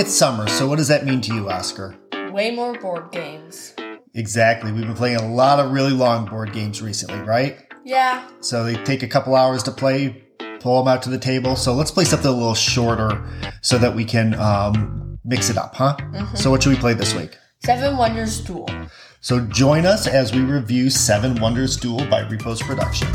It's 0.00 0.14
summer, 0.14 0.48
so 0.48 0.66
what 0.66 0.78
does 0.78 0.88
that 0.88 1.04
mean 1.04 1.20
to 1.20 1.34
you, 1.34 1.50
Oscar? 1.50 1.94
Way 2.30 2.52
more 2.52 2.72
board 2.72 3.12
games. 3.12 3.74
Exactly. 4.14 4.72
We've 4.72 4.86
been 4.86 4.94
playing 4.94 5.16
a 5.16 5.28
lot 5.28 5.60
of 5.60 5.72
really 5.72 5.92
long 5.92 6.24
board 6.24 6.54
games 6.54 6.80
recently, 6.80 7.20
right? 7.20 7.58
Yeah. 7.84 8.26
So 8.40 8.64
they 8.64 8.82
take 8.84 9.02
a 9.02 9.06
couple 9.06 9.36
hours 9.36 9.62
to 9.64 9.70
play, 9.70 10.24
pull 10.58 10.82
them 10.82 10.88
out 10.90 11.02
to 11.02 11.10
the 11.10 11.18
table. 11.18 11.54
So 11.54 11.74
let's 11.74 11.90
play 11.90 12.04
something 12.04 12.30
a 12.30 12.32
little 12.32 12.54
shorter 12.54 13.22
so 13.60 13.76
that 13.76 13.94
we 13.94 14.06
can 14.06 14.32
um, 14.36 15.18
mix 15.22 15.50
it 15.50 15.58
up, 15.58 15.74
huh? 15.74 15.98
So 16.34 16.50
what 16.50 16.62
should 16.62 16.70
we 16.72 16.78
play 16.78 16.94
this 16.94 17.14
week? 17.14 17.36
Seven 17.62 17.98
Wonders 17.98 18.40
Duel. 18.40 18.70
So 19.20 19.40
join 19.48 19.84
us 19.84 20.06
as 20.06 20.32
we 20.32 20.40
review 20.40 20.88
Seven 20.88 21.38
Wonders 21.42 21.76
Duel 21.76 22.06
by 22.06 22.20
Repos 22.20 22.62
Production. 22.62 23.06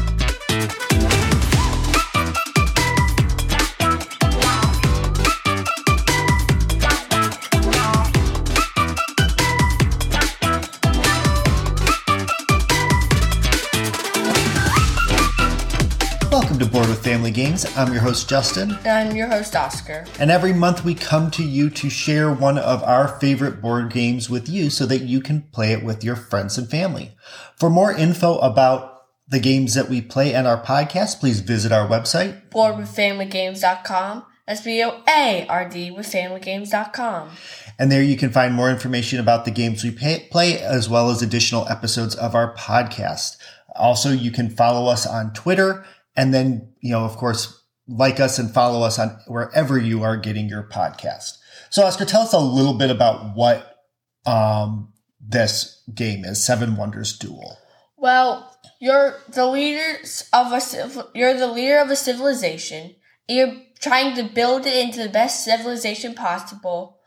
Welcome 16.55 16.71
to 16.71 16.73
Board 16.73 16.87
with 16.87 17.03
Family 17.03 17.31
Games. 17.31 17.65
I'm 17.75 17.91
your 17.91 18.01
host, 18.01 18.29
Justin. 18.29 18.77
And 18.85 19.09
I'm 19.09 19.13
your 19.13 19.27
host, 19.27 19.57
Oscar. 19.57 20.05
And 20.17 20.31
every 20.31 20.53
month 20.53 20.85
we 20.85 20.95
come 20.95 21.29
to 21.31 21.43
you 21.43 21.69
to 21.71 21.89
share 21.89 22.31
one 22.31 22.57
of 22.57 22.81
our 22.83 23.09
favorite 23.19 23.61
board 23.61 23.91
games 23.91 24.29
with 24.29 24.47
you 24.47 24.69
so 24.69 24.85
that 24.85 25.01
you 25.01 25.19
can 25.19 25.41
play 25.51 25.73
it 25.73 25.83
with 25.83 26.01
your 26.01 26.15
friends 26.15 26.57
and 26.57 26.71
family. 26.71 27.11
For 27.57 27.69
more 27.69 27.91
info 27.91 28.37
about 28.37 29.03
the 29.27 29.41
games 29.41 29.73
that 29.73 29.89
we 29.89 29.99
play 30.01 30.33
and 30.33 30.47
our 30.47 30.63
podcast, 30.63 31.19
please 31.19 31.41
visit 31.41 31.73
our 31.73 31.89
website. 31.89 32.49
Boardwithfamilygames.com. 32.51 34.25
That's 34.47 34.61
B-O-A-R-D 34.61 35.91
with 35.91 36.07
familygames.com. 36.07 37.31
And 37.77 37.91
there 37.91 38.01
you 38.01 38.15
can 38.15 38.29
find 38.29 38.53
more 38.53 38.69
information 38.69 39.19
about 39.19 39.43
the 39.43 39.51
games 39.51 39.83
we 39.83 39.91
pay, 39.91 40.25
play 40.31 40.57
as 40.57 40.87
well 40.87 41.09
as 41.09 41.21
additional 41.21 41.67
episodes 41.67 42.15
of 42.15 42.33
our 42.33 42.55
podcast. 42.55 43.35
Also, 43.75 44.11
you 44.11 44.31
can 44.31 44.49
follow 44.49 44.89
us 44.89 45.05
on 45.05 45.33
Twitter 45.33 45.85
and 46.15 46.33
then, 46.33 46.73
you 46.79 46.91
know, 46.91 47.05
of 47.05 47.17
course, 47.17 47.61
like 47.87 48.19
us 48.19 48.39
and 48.39 48.53
follow 48.53 48.85
us 48.85 48.97
on 48.97 49.19
wherever 49.27 49.77
you 49.77 50.03
are 50.03 50.17
getting 50.17 50.49
your 50.49 50.63
podcast. 50.63 51.37
So, 51.69 51.83
Oscar, 51.83 52.05
tell 52.05 52.21
us 52.21 52.33
a 52.33 52.39
little 52.39 52.73
bit 52.73 52.89
about 52.89 53.35
what 53.35 53.83
um, 54.25 54.93
this 55.19 55.83
game 55.93 56.25
is, 56.25 56.43
Seven 56.43 56.75
Wonders 56.75 57.17
Duel. 57.17 57.57
Well, 57.97 58.55
you're 58.79 59.15
the 59.29 59.45
leaders 59.45 60.29
of 60.33 60.51
a 60.51 61.09
you're 61.13 61.33
the 61.33 61.47
leader 61.47 61.79
of 61.79 61.89
a 61.89 61.95
civilization. 61.95 62.95
You're 63.27 63.55
trying 63.79 64.15
to 64.15 64.23
build 64.23 64.65
it 64.65 64.75
into 64.75 65.01
the 65.01 65.09
best 65.09 65.43
civilization 65.43 66.13
possible 66.13 66.99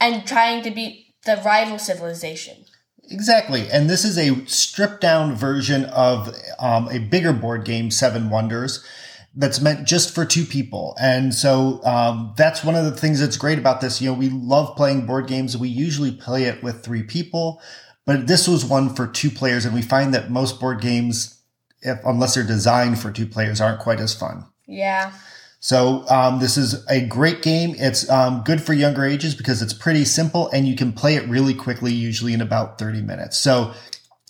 and 0.00 0.26
trying 0.26 0.62
to 0.62 0.70
beat 0.70 1.14
the 1.24 1.40
rival 1.44 1.78
civilization. 1.78 2.64
Exactly. 3.10 3.70
And 3.70 3.88
this 3.88 4.04
is 4.04 4.18
a 4.18 4.44
stripped 4.46 5.00
down 5.00 5.34
version 5.34 5.86
of 5.86 6.34
um, 6.58 6.88
a 6.88 6.98
bigger 6.98 7.32
board 7.32 7.64
game, 7.64 7.90
Seven 7.90 8.28
Wonders, 8.28 8.84
that's 9.34 9.60
meant 9.60 9.86
just 9.86 10.14
for 10.14 10.24
two 10.24 10.44
people. 10.44 10.96
And 11.00 11.34
so 11.34 11.82
um, 11.84 12.34
that's 12.36 12.64
one 12.64 12.74
of 12.74 12.84
the 12.84 12.96
things 12.96 13.20
that's 13.20 13.36
great 13.36 13.58
about 13.58 13.80
this. 13.80 14.02
You 14.02 14.10
know, 14.10 14.18
we 14.18 14.28
love 14.28 14.76
playing 14.76 15.06
board 15.06 15.26
games. 15.26 15.56
We 15.56 15.68
usually 15.68 16.12
play 16.12 16.44
it 16.44 16.62
with 16.62 16.82
three 16.84 17.02
people, 17.02 17.62
but 18.04 18.26
this 18.26 18.48
was 18.48 18.64
one 18.64 18.94
for 18.94 19.06
two 19.06 19.30
players. 19.30 19.64
And 19.64 19.74
we 19.74 19.82
find 19.82 20.12
that 20.12 20.30
most 20.30 20.60
board 20.60 20.80
games, 20.80 21.40
if, 21.80 21.98
unless 22.04 22.34
they're 22.34 22.44
designed 22.44 22.98
for 22.98 23.10
two 23.10 23.26
players, 23.26 23.60
aren't 23.60 23.80
quite 23.80 24.00
as 24.00 24.14
fun. 24.14 24.44
Yeah. 24.66 25.12
So 25.60 26.08
um, 26.08 26.38
this 26.38 26.56
is 26.56 26.86
a 26.88 27.04
great 27.04 27.42
game. 27.42 27.74
It's 27.78 28.08
um, 28.08 28.42
good 28.44 28.62
for 28.62 28.74
younger 28.74 29.04
ages 29.04 29.34
because 29.34 29.60
it's 29.60 29.72
pretty 29.72 30.04
simple 30.04 30.48
and 30.50 30.68
you 30.68 30.76
can 30.76 30.92
play 30.92 31.16
it 31.16 31.28
really 31.28 31.54
quickly, 31.54 31.92
usually 31.92 32.32
in 32.32 32.40
about 32.40 32.78
30 32.78 33.02
minutes. 33.02 33.38
So 33.38 33.72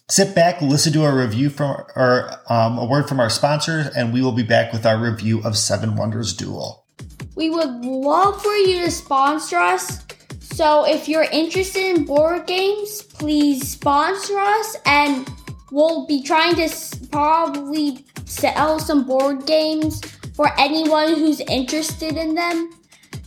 sit 0.09 0.35
back, 0.35 0.63
listen 0.63 0.93
to 0.95 1.05
a 1.05 1.15
review 1.15 1.51
from 1.51 1.85
or 1.95 2.31
um, 2.49 2.79
a 2.79 2.87
word 2.87 3.09
from 3.09 3.21
our 3.21 3.29
sponsor, 3.29 3.91
and 3.95 4.13
we 4.13 4.23
will 4.23 4.33
be 4.33 4.43
back 4.43 4.73
with 4.73 4.87
our 4.87 4.99
review 4.99 5.43
of 5.43 5.57
Seven 5.57 5.97
Wonders 5.97 6.35
Duel. 6.35 6.87
We 7.35 7.51
would 7.51 7.85
love 7.85 8.43
for 8.43 8.55
you 8.55 8.85
to 8.85 8.91
sponsor 8.91 9.59
us. 9.59 10.05
So 10.41 10.85
if 10.89 11.09
you're 11.09 11.29
interested 11.31 11.97
in 11.97 12.05
board 12.05 12.47
games, 12.47 13.03
please 13.03 13.71
sponsor 13.71 14.39
us 14.39 14.77
and 14.87 15.29
we'll 15.71 16.07
be 16.07 16.23
trying 16.23 16.57
to 16.57 16.69
probably 17.13 18.05
sell 18.25 18.81
some 18.81 19.07
board 19.07 19.47
games 19.47 20.01
for 20.39 20.49
anyone 20.57 21.17
who's 21.17 21.41
interested 21.41 22.17
in 22.17 22.37
them. 22.37 22.71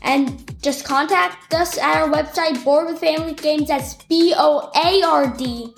And 0.02 0.56
just 0.64 0.86
contact 0.86 1.54
us 1.54 1.78
at 1.78 1.98
our 1.98 2.08
website, 2.08 2.64
Board 2.64 2.88
with 2.88 3.00
Family 3.00 3.34
Games. 3.34 3.68
That's 3.68 3.96
B 4.06 4.34
O 4.38 4.72
A 4.74 5.04
R 5.06 5.36
D 5.36 5.74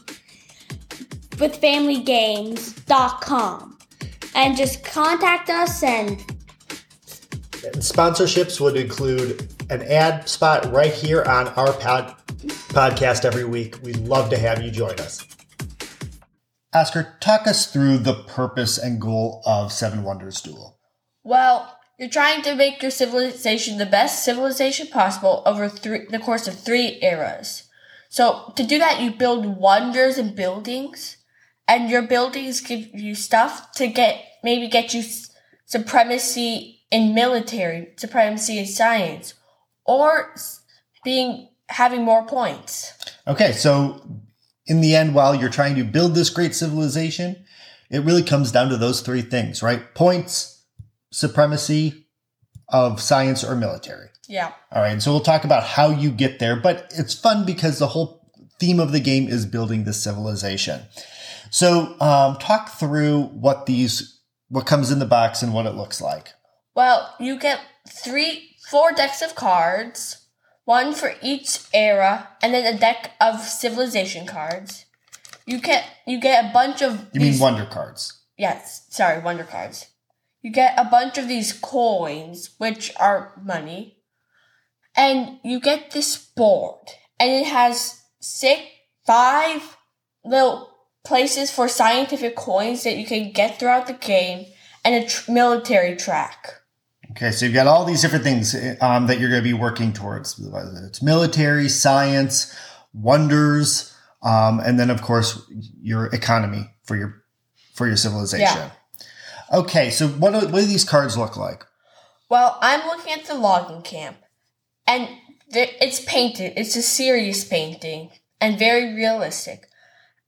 with 1.40 1.56
Family 1.56 2.04
FamilyGames.com. 2.04 3.80
And 4.36 4.56
just 4.56 4.84
contact 4.84 5.50
us 5.50 5.82
and 5.82 6.20
Sponsorships 7.80 8.60
would 8.60 8.78
include 8.78 9.52
an 9.72 9.82
ad 9.82 10.30
spot 10.30 10.72
right 10.72 10.94
here 10.94 11.24
on 11.24 11.48
our 11.48 11.74
pod- 11.74 12.16
podcast 12.70 13.26
every 13.26 13.46
week. 13.46 13.82
We'd 13.82 13.98
love 13.98 14.30
to 14.30 14.38
have 14.38 14.62
you 14.62 14.70
join 14.70 15.00
us. 15.00 15.26
Oscar, 16.76 17.16
talk 17.22 17.48
us 17.48 17.72
through 17.72 18.00
the 18.00 18.14
purpose 18.14 18.78
and 18.78 19.02
goal 19.02 19.42
of 19.48 19.72
Seven 19.72 20.04
Wonders 20.04 20.40
Duel. 20.40 20.78
Well, 21.24 21.78
you're 21.98 22.10
trying 22.10 22.42
to 22.44 22.56
make 22.56 22.82
your 22.82 22.92
civilization 22.92 23.78
the 23.78 23.86
best 23.86 24.26
civilization 24.26 24.88
possible 24.88 25.42
over 25.46 25.70
three, 25.70 26.06
the 26.10 26.20
course 26.20 26.48
of 26.48 26.60
three 26.60 27.00
eras. 27.02 27.64
So 28.10 28.52
to 28.56 28.64
do 28.64 28.78
that, 28.80 29.02
you 29.02 29.12
build 29.12 29.46
wonders 29.46 30.18
and 30.18 30.36
buildings, 30.36 31.18
and 31.68 31.90
your 31.90 32.02
buildings 32.02 32.62
give 32.62 32.94
you 32.94 33.16
stuff 33.16 33.72
to 33.74 33.88
get 33.88 34.22
maybe 34.44 34.68
get 34.68 34.94
you 34.94 35.04
supremacy 35.66 36.82
in 36.92 37.16
military, 37.16 37.94
supremacy 37.98 38.60
in 38.60 38.68
science, 38.68 39.34
or 39.86 40.36
being 41.04 41.50
having 41.70 42.04
more 42.04 42.26
points. 42.26 42.94
Okay, 43.28 43.52
so 43.54 44.06
in 44.68 44.82
the 44.82 44.96
end, 44.96 45.16
while 45.16 45.34
you're 45.34 45.50
trying 45.50 45.76
to 45.76 45.84
build 45.84 46.16
this 46.16 46.30
great 46.30 46.54
civilization, 46.54 47.46
it 47.90 48.04
really 48.04 48.24
comes 48.24 48.52
down 48.52 48.70
to 48.70 48.78
those 48.78 49.02
three 49.02 49.22
things, 49.22 49.64
right? 49.64 49.94
Points, 49.96 50.53
supremacy 51.14 52.08
of 52.70 53.00
science 53.02 53.44
or 53.44 53.56
military. 53.56 54.08
Yeah. 54.28 54.52
All 54.72 54.82
right, 54.82 55.02
so 55.02 55.12
we'll 55.12 55.22
talk 55.22 55.44
about 55.44 55.64
how 55.64 55.90
you 55.90 56.10
get 56.12 56.40
there, 56.40 56.56
but 56.56 56.92
it's 56.96 57.14
fun 57.14 57.46
because 57.46 57.78
the 57.80 57.88
whole 57.88 58.30
theme 58.60 58.80
of 58.80 58.92
the 58.92 59.00
game 59.00 59.28
is 59.28 59.46
building 59.46 59.84
the 59.84 59.94
civilization. 59.94 60.82
So, 61.50 61.96
um, 62.02 62.38
talk 62.38 62.70
through 62.70 63.24
what 63.26 63.66
these, 63.68 64.20
what 64.50 64.66
comes 64.66 64.90
in 64.92 65.00
the 65.00 65.06
box 65.06 65.44
and 65.44 65.54
what 65.54 65.66
it 65.68 65.76
looks 65.76 66.02
like. 66.02 66.30
Well, 66.76 67.14
you 67.20 67.38
get 67.38 67.60
three, 67.88 68.56
four 68.70 68.92
decks 68.92 69.22
of 69.22 69.36
cards, 69.36 70.26
one 70.66 70.94
for 70.96 71.14
each 71.22 71.60
era, 71.74 72.30
and 72.42 72.54
then 72.54 72.74
a 72.74 72.80
deck 72.80 73.12
of 73.22 73.42
civilization 73.42 74.26
cards. 74.26 74.86
You 75.46 75.60
get 75.60 75.84
you 76.08 76.20
get 76.20 76.46
a 76.46 76.54
bunch 76.54 76.82
of 76.82 77.08
You 77.14 77.20
mean 77.20 77.32
these- 77.34 77.42
wonder 77.42 77.66
cards? 77.66 78.22
Yes, 78.38 78.86
sorry, 78.90 79.22
wonder 79.22 79.44
cards. 79.44 79.88
You 80.44 80.52
get 80.52 80.78
a 80.78 80.84
bunch 80.84 81.18
of 81.18 81.28
these 81.28 81.54
coins, 81.54 82.52
which 82.58 82.92
are 83.00 83.32
money, 83.42 83.98
and 84.96 85.40
you 85.44 85.60
get 85.60 85.92
this 85.92 86.18
board, 86.18 86.86
and 87.20 87.32
it 87.32 87.48
has 87.48 88.04
six, 88.20 88.62
five 89.08 89.78
little 90.26 90.70
places 91.06 91.50
for 91.50 91.68
scientific 91.68 92.36
coins 92.36 92.84
that 92.84 92.98
you 92.98 93.06
can 93.06 93.32
get 93.32 93.58
throughout 93.58 93.88
the 93.88 93.94
game, 93.94 94.46
and 94.84 95.04
a 95.04 95.08
tr- 95.08 95.32
military 95.32 95.96
track. 95.96 96.62
Okay, 97.12 97.32
so 97.32 97.46
you've 97.46 97.54
got 97.54 97.68
all 97.68 97.86
these 97.86 98.02
different 98.02 98.26
things 98.26 98.54
um, 98.82 99.08
that 99.08 99.20
you're 99.20 99.30
going 99.30 99.42
to 99.42 99.50
be 99.50 99.54
working 99.54 99.94
towards. 99.94 100.40
It's 100.86 101.02
military, 101.02 101.70
science, 101.70 102.54
wonders, 102.94 103.96
um, 104.24 104.60
and 104.60 104.80
then 104.80 104.90
of 104.90 105.02
course 105.02 105.42
your 105.82 106.08
economy 106.08 106.70
for 106.84 106.98
your 106.98 107.24
for 107.76 107.88
your 107.88 107.98
civilization. 107.98 108.46
Yeah. 108.46 108.72
Okay, 109.52 109.90
so 109.90 110.08
what 110.08 110.32
do, 110.32 110.48
what 110.48 110.62
do 110.62 110.66
these 110.66 110.84
cards 110.84 111.18
look 111.18 111.38
like? 111.38 111.66
Well, 112.30 112.58
I'm 112.62 112.86
looking 112.88 113.14
at 113.14 113.26
the 113.26 113.36
logging 113.36 113.82
camp, 113.82 114.18
and 114.88 115.08
th- 115.52 115.76
it's 115.82 116.04
painted. 116.06 116.54
It's 116.56 116.76
a 116.76 116.82
serious 116.82 117.44
painting 117.44 118.12
and 118.42 118.58
very 118.58 118.94
realistic. 118.94 119.68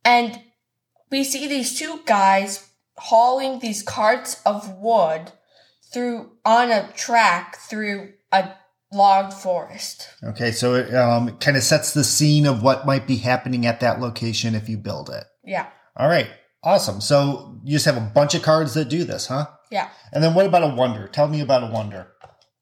And 0.03 0.39
we 1.09 1.23
see 1.23 1.47
these 1.47 1.77
two 1.77 2.01
guys 2.05 2.69
hauling 2.97 3.59
these 3.59 3.83
carts 3.83 4.41
of 4.45 4.77
wood 4.77 5.31
through 5.93 6.31
on 6.45 6.71
a 6.71 6.91
track 6.93 7.57
through 7.57 8.13
a 8.31 8.51
logged 8.91 9.33
forest. 9.33 10.09
Okay, 10.23 10.51
so 10.51 10.75
it 10.75 10.93
um, 10.93 11.37
kind 11.37 11.57
of 11.57 11.63
sets 11.63 11.93
the 11.93 12.03
scene 12.03 12.45
of 12.45 12.63
what 12.63 12.85
might 12.85 13.07
be 13.07 13.17
happening 13.17 13.65
at 13.65 13.79
that 13.79 13.99
location 13.99 14.55
if 14.55 14.69
you 14.69 14.77
build 14.77 15.09
it. 15.09 15.25
Yeah, 15.43 15.67
All 15.95 16.07
right, 16.07 16.27
awesome. 16.65 16.99
So 16.99 17.59
you 17.63 17.73
just 17.73 17.85
have 17.85 17.97
a 17.97 18.11
bunch 18.13 18.35
of 18.35 18.41
cards 18.41 18.73
that 18.73 18.89
do 18.89 19.03
this, 19.03 19.27
huh? 19.27 19.47
yeah. 19.71 19.89
And 20.11 20.23
then 20.23 20.33
what 20.33 20.45
about 20.45 20.63
a 20.63 20.75
wonder? 20.75 21.07
Tell 21.07 21.27
me 21.27 21.41
about 21.41 21.63
a 21.63 21.71
wonder. 21.71 22.11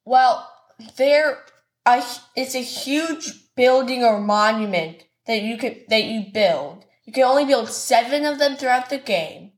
Well, 0.05 0.49
they're 0.97 1.39
a 1.85 2.03
it's 2.35 2.55
a 2.55 2.63
huge 2.63 3.31
building 3.55 4.03
or 4.03 4.19
monument 4.19 5.03
that 5.27 5.41
you 5.41 5.57
could 5.57 5.83
that 5.89 6.03
you 6.03 6.31
build. 6.33 6.85
You 7.05 7.13
can 7.13 7.23
only 7.23 7.45
build 7.45 7.69
seven 7.69 8.25
of 8.25 8.39
them 8.39 8.55
throughout 8.55 8.89
the 8.89 8.97
game, 8.97 9.51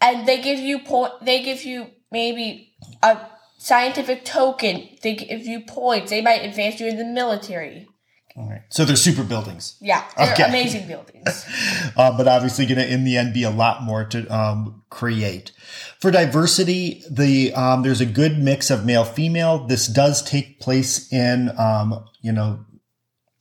and 0.00 0.26
they 0.26 0.40
give 0.40 0.58
you 0.58 0.80
point. 0.80 1.12
They 1.22 1.42
give 1.42 1.64
you 1.64 1.88
maybe 2.10 2.74
a 3.02 3.18
scientific 3.58 4.24
token. 4.24 4.88
They 5.02 5.14
give 5.16 5.46
you 5.46 5.62
points. 5.62 6.10
They 6.10 6.22
might 6.22 6.44
advance 6.44 6.80
you 6.80 6.86
in 6.86 6.98
the 6.98 7.04
military. 7.04 7.88
All 8.36 8.48
right. 8.48 8.62
So 8.68 8.84
they're 8.84 8.96
super 8.96 9.22
buildings. 9.24 9.76
Yeah, 9.80 10.04
they're 10.16 10.32
Okay. 10.32 10.44
amazing 10.44 10.86
buildings. 10.86 11.46
uh, 11.96 12.14
but 12.16 12.28
obviously 12.28 12.66
going 12.66 12.78
to 12.78 12.86
in 12.86 13.04
the 13.04 13.16
end 13.16 13.32
be 13.32 13.44
a 13.44 13.50
lot 13.50 13.82
more 13.82 14.04
to 14.04 14.26
um, 14.28 14.82
create. 14.90 15.52
For 16.00 16.10
diversity, 16.10 17.02
the 17.10 17.54
um, 17.54 17.82
there's 17.82 18.02
a 18.02 18.06
good 18.06 18.38
mix 18.38 18.70
of 18.70 18.84
male 18.84 19.04
female. 19.04 19.66
This 19.66 19.86
does 19.86 20.22
take 20.22 20.60
place 20.60 21.10
in 21.10 21.50
um, 21.58 22.04
you 22.20 22.30
know 22.32 22.60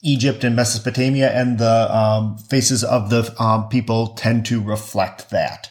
Egypt 0.02 0.46
and 0.46 0.56
Mesopotamia, 0.56 1.30
and 1.30 1.58
the 1.58 1.94
um, 1.96 2.38
faces 2.38 2.82
of 2.84 3.10
the 3.10 3.36
um, 3.42 3.68
people 3.68 4.10
tend 4.16 4.46
to 4.46 4.62
reflect 4.62 5.30
that. 5.32 5.70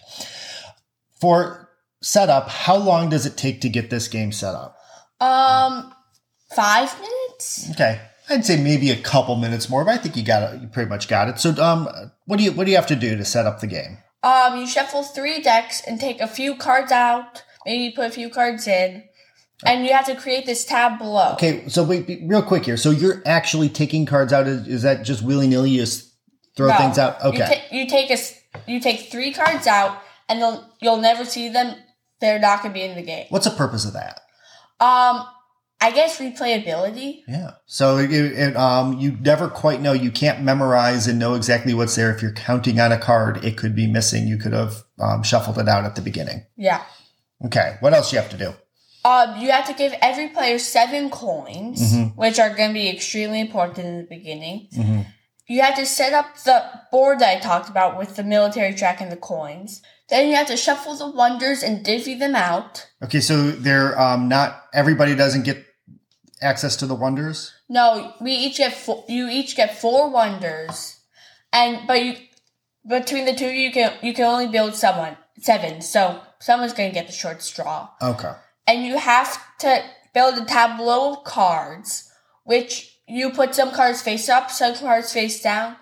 For 1.18 1.70
setup, 2.02 2.50
how 2.50 2.76
long 2.76 3.08
does 3.08 3.24
it 3.24 3.38
take 3.38 3.62
to 3.62 3.70
get 3.70 3.88
this 3.88 4.08
game 4.08 4.32
set 4.32 4.54
up? 4.54 4.76
Um, 5.20 5.94
five 6.54 6.94
minutes. 7.00 7.70
Okay. 7.70 8.00
I'd 8.28 8.44
say 8.44 8.62
maybe 8.62 8.90
a 8.90 8.96
couple 8.96 9.36
minutes 9.36 9.68
more, 9.68 9.84
but 9.84 9.92
I 9.92 9.96
think 9.98 10.16
you 10.16 10.22
got 10.22 10.54
it. 10.54 10.62
You 10.62 10.68
pretty 10.68 10.88
much 10.88 11.08
got 11.08 11.28
it. 11.28 11.38
So, 11.38 11.50
um, 11.62 11.88
what 12.26 12.38
do 12.38 12.44
you 12.44 12.52
what 12.52 12.64
do 12.64 12.70
you 12.70 12.76
have 12.76 12.86
to 12.88 12.96
do 12.96 13.16
to 13.16 13.24
set 13.24 13.46
up 13.46 13.60
the 13.60 13.66
game? 13.66 13.98
Um, 14.22 14.58
you 14.58 14.66
shuffle 14.66 15.02
three 15.02 15.42
decks 15.42 15.82
and 15.86 16.00
take 16.00 16.20
a 16.20 16.26
few 16.26 16.56
cards 16.56 16.90
out. 16.90 17.42
Maybe 17.66 17.94
put 17.94 18.06
a 18.06 18.10
few 18.10 18.30
cards 18.30 18.66
in, 18.66 19.04
and 19.64 19.84
you 19.84 19.92
have 19.92 20.06
to 20.06 20.14
create 20.14 20.46
this 20.46 20.64
tab 20.64 20.98
below. 20.98 21.32
Okay, 21.34 21.68
so 21.68 21.82
wait, 21.84 22.06
be- 22.06 22.26
real 22.26 22.42
quick 22.42 22.64
here. 22.64 22.76
So 22.78 22.90
you're 22.90 23.22
actually 23.26 23.68
taking 23.68 24.06
cards 24.06 24.32
out. 24.32 24.46
Is, 24.46 24.66
is 24.66 24.82
that 24.82 25.02
just 25.04 25.22
willy 25.22 25.46
nilly? 25.46 25.70
You 25.70 25.80
just 25.80 26.10
throw 26.56 26.68
No. 26.68 26.76
things 26.78 26.98
out? 26.98 27.18
You, 27.22 27.28
Okay. 27.30 27.38
ta- 27.68 27.74
you 27.76 27.86
take 27.86 28.08
a 28.10 28.14
s- 28.14 28.38
you 28.66 28.80
take 28.80 29.10
three 29.10 29.32
cards 29.32 29.66
out, 29.66 29.98
and 30.28 30.40
they'll, 30.40 30.64
you'll 30.80 30.96
never 30.98 31.24
see 31.24 31.48
them. 31.50 31.74
They're 32.20 32.38
not 32.38 32.62
gonna 32.62 32.72
be 32.72 32.82
in 32.82 32.94
the 32.96 33.02
game. 33.02 33.26
What's 33.28 33.44
the 33.46 33.50
purpose 33.54 33.84
of 33.84 33.92
that? 33.94 34.20
Um, 34.80 35.26
I 35.84 35.90
guess 35.90 36.18
replayability. 36.18 37.24
Yeah. 37.28 37.50
So 37.66 37.98
it, 37.98 38.10
it, 38.10 38.56
um, 38.56 38.98
you 38.98 39.12
never 39.20 39.48
quite 39.48 39.82
know. 39.82 39.92
You 39.92 40.10
can't 40.10 40.42
memorize 40.42 41.06
and 41.06 41.18
know 41.18 41.34
exactly 41.34 41.74
what's 41.74 41.94
there. 41.94 42.10
If 42.14 42.22
you're 42.22 42.32
counting 42.32 42.80
on 42.80 42.90
a 42.90 42.96
card, 42.98 43.44
it 43.44 43.58
could 43.58 43.74
be 43.76 43.86
missing. 43.86 44.26
You 44.26 44.38
could 44.38 44.54
have 44.54 44.82
um, 44.98 45.22
shuffled 45.22 45.58
it 45.58 45.68
out 45.68 45.84
at 45.84 45.94
the 45.94 46.00
beginning. 46.00 46.46
Yeah. 46.56 46.82
Okay. 47.44 47.76
What 47.80 47.92
else 47.92 48.08
do 48.10 48.16
you 48.16 48.22
have 48.22 48.30
to 48.30 48.38
do? 48.38 48.54
Um, 49.04 49.38
you 49.38 49.50
have 49.50 49.66
to 49.66 49.74
give 49.74 49.92
every 50.00 50.28
player 50.28 50.58
seven 50.58 51.10
coins, 51.10 51.92
Mhm. 51.92 52.16
which 52.16 52.38
are 52.38 52.48
going 52.54 52.70
to 52.70 52.74
be 52.74 52.88
extremely 52.88 53.40
important 53.40 53.86
in 53.86 53.98
the 53.98 54.04
beginning. 54.08 54.68
hmm 54.74 55.00
You 55.46 55.60
have 55.60 55.74
to 55.76 55.84
set 55.84 56.14
up 56.14 56.38
the 56.44 56.64
board 56.90 57.18
that 57.18 57.36
I 57.36 57.38
talked 57.40 57.68
about 57.68 57.98
with 57.98 58.16
the 58.16 58.24
military 58.24 58.72
track 58.72 59.02
and 59.02 59.12
the 59.12 59.16
coins. 59.18 59.82
Then 60.08 60.28
you 60.30 60.36
have 60.36 60.46
to 60.46 60.56
shuffle 60.56 60.96
the 60.96 61.10
wonders 61.10 61.62
and 61.62 61.84
divvy 61.84 62.14
them 62.14 62.34
out. 62.34 62.86
Okay. 63.02 63.20
So 63.20 63.50
they're 63.50 63.98
um, 64.00 64.28
not 64.28 64.62
everybody 64.72 65.14
doesn't 65.14 65.44
get 65.44 65.63
access 66.42 66.76
to 66.76 66.86
the 66.86 66.94
wonders. 66.94 67.52
No, 67.68 68.14
we 68.20 68.32
each 68.32 68.58
get 68.58 68.74
four, 68.74 69.04
you 69.08 69.28
each 69.28 69.56
get 69.56 69.78
four 69.80 70.10
wonders, 70.10 71.00
and 71.52 71.86
but 71.86 72.02
you 72.04 72.16
between 72.86 73.24
the 73.24 73.34
two 73.34 73.48
you 73.50 73.72
can 73.72 73.92
you 74.02 74.12
can 74.14 74.24
only 74.26 74.46
build 74.48 74.74
someone 74.74 75.16
seven. 75.38 75.80
So 75.80 76.20
someone's 76.38 76.74
going 76.74 76.90
to 76.90 76.94
get 76.94 77.06
the 77.06 77.12
short 77.12 77.42
straw. 77.42 77.88
Okay. 78.02 78.32
and 78.66 78.84
you 78.84 78.98
have 78.98 79.38
to 79.58 79.82
build 80.12 80.38
a 80.38 80.44
tableau 80.44 81.12
of 81.12 81.24
cards, 81.24 82.10
which 82.44 82.98
you 83.06 83.30
put 83.30 83.54
some 83.54 83.70
cards 83.72 84.00
face 84.02 84.28
up, 84.28 84.50
some 84.50 84.74
cards 84.74 85.12
face 85.12 85.42
down, 85.42 85.76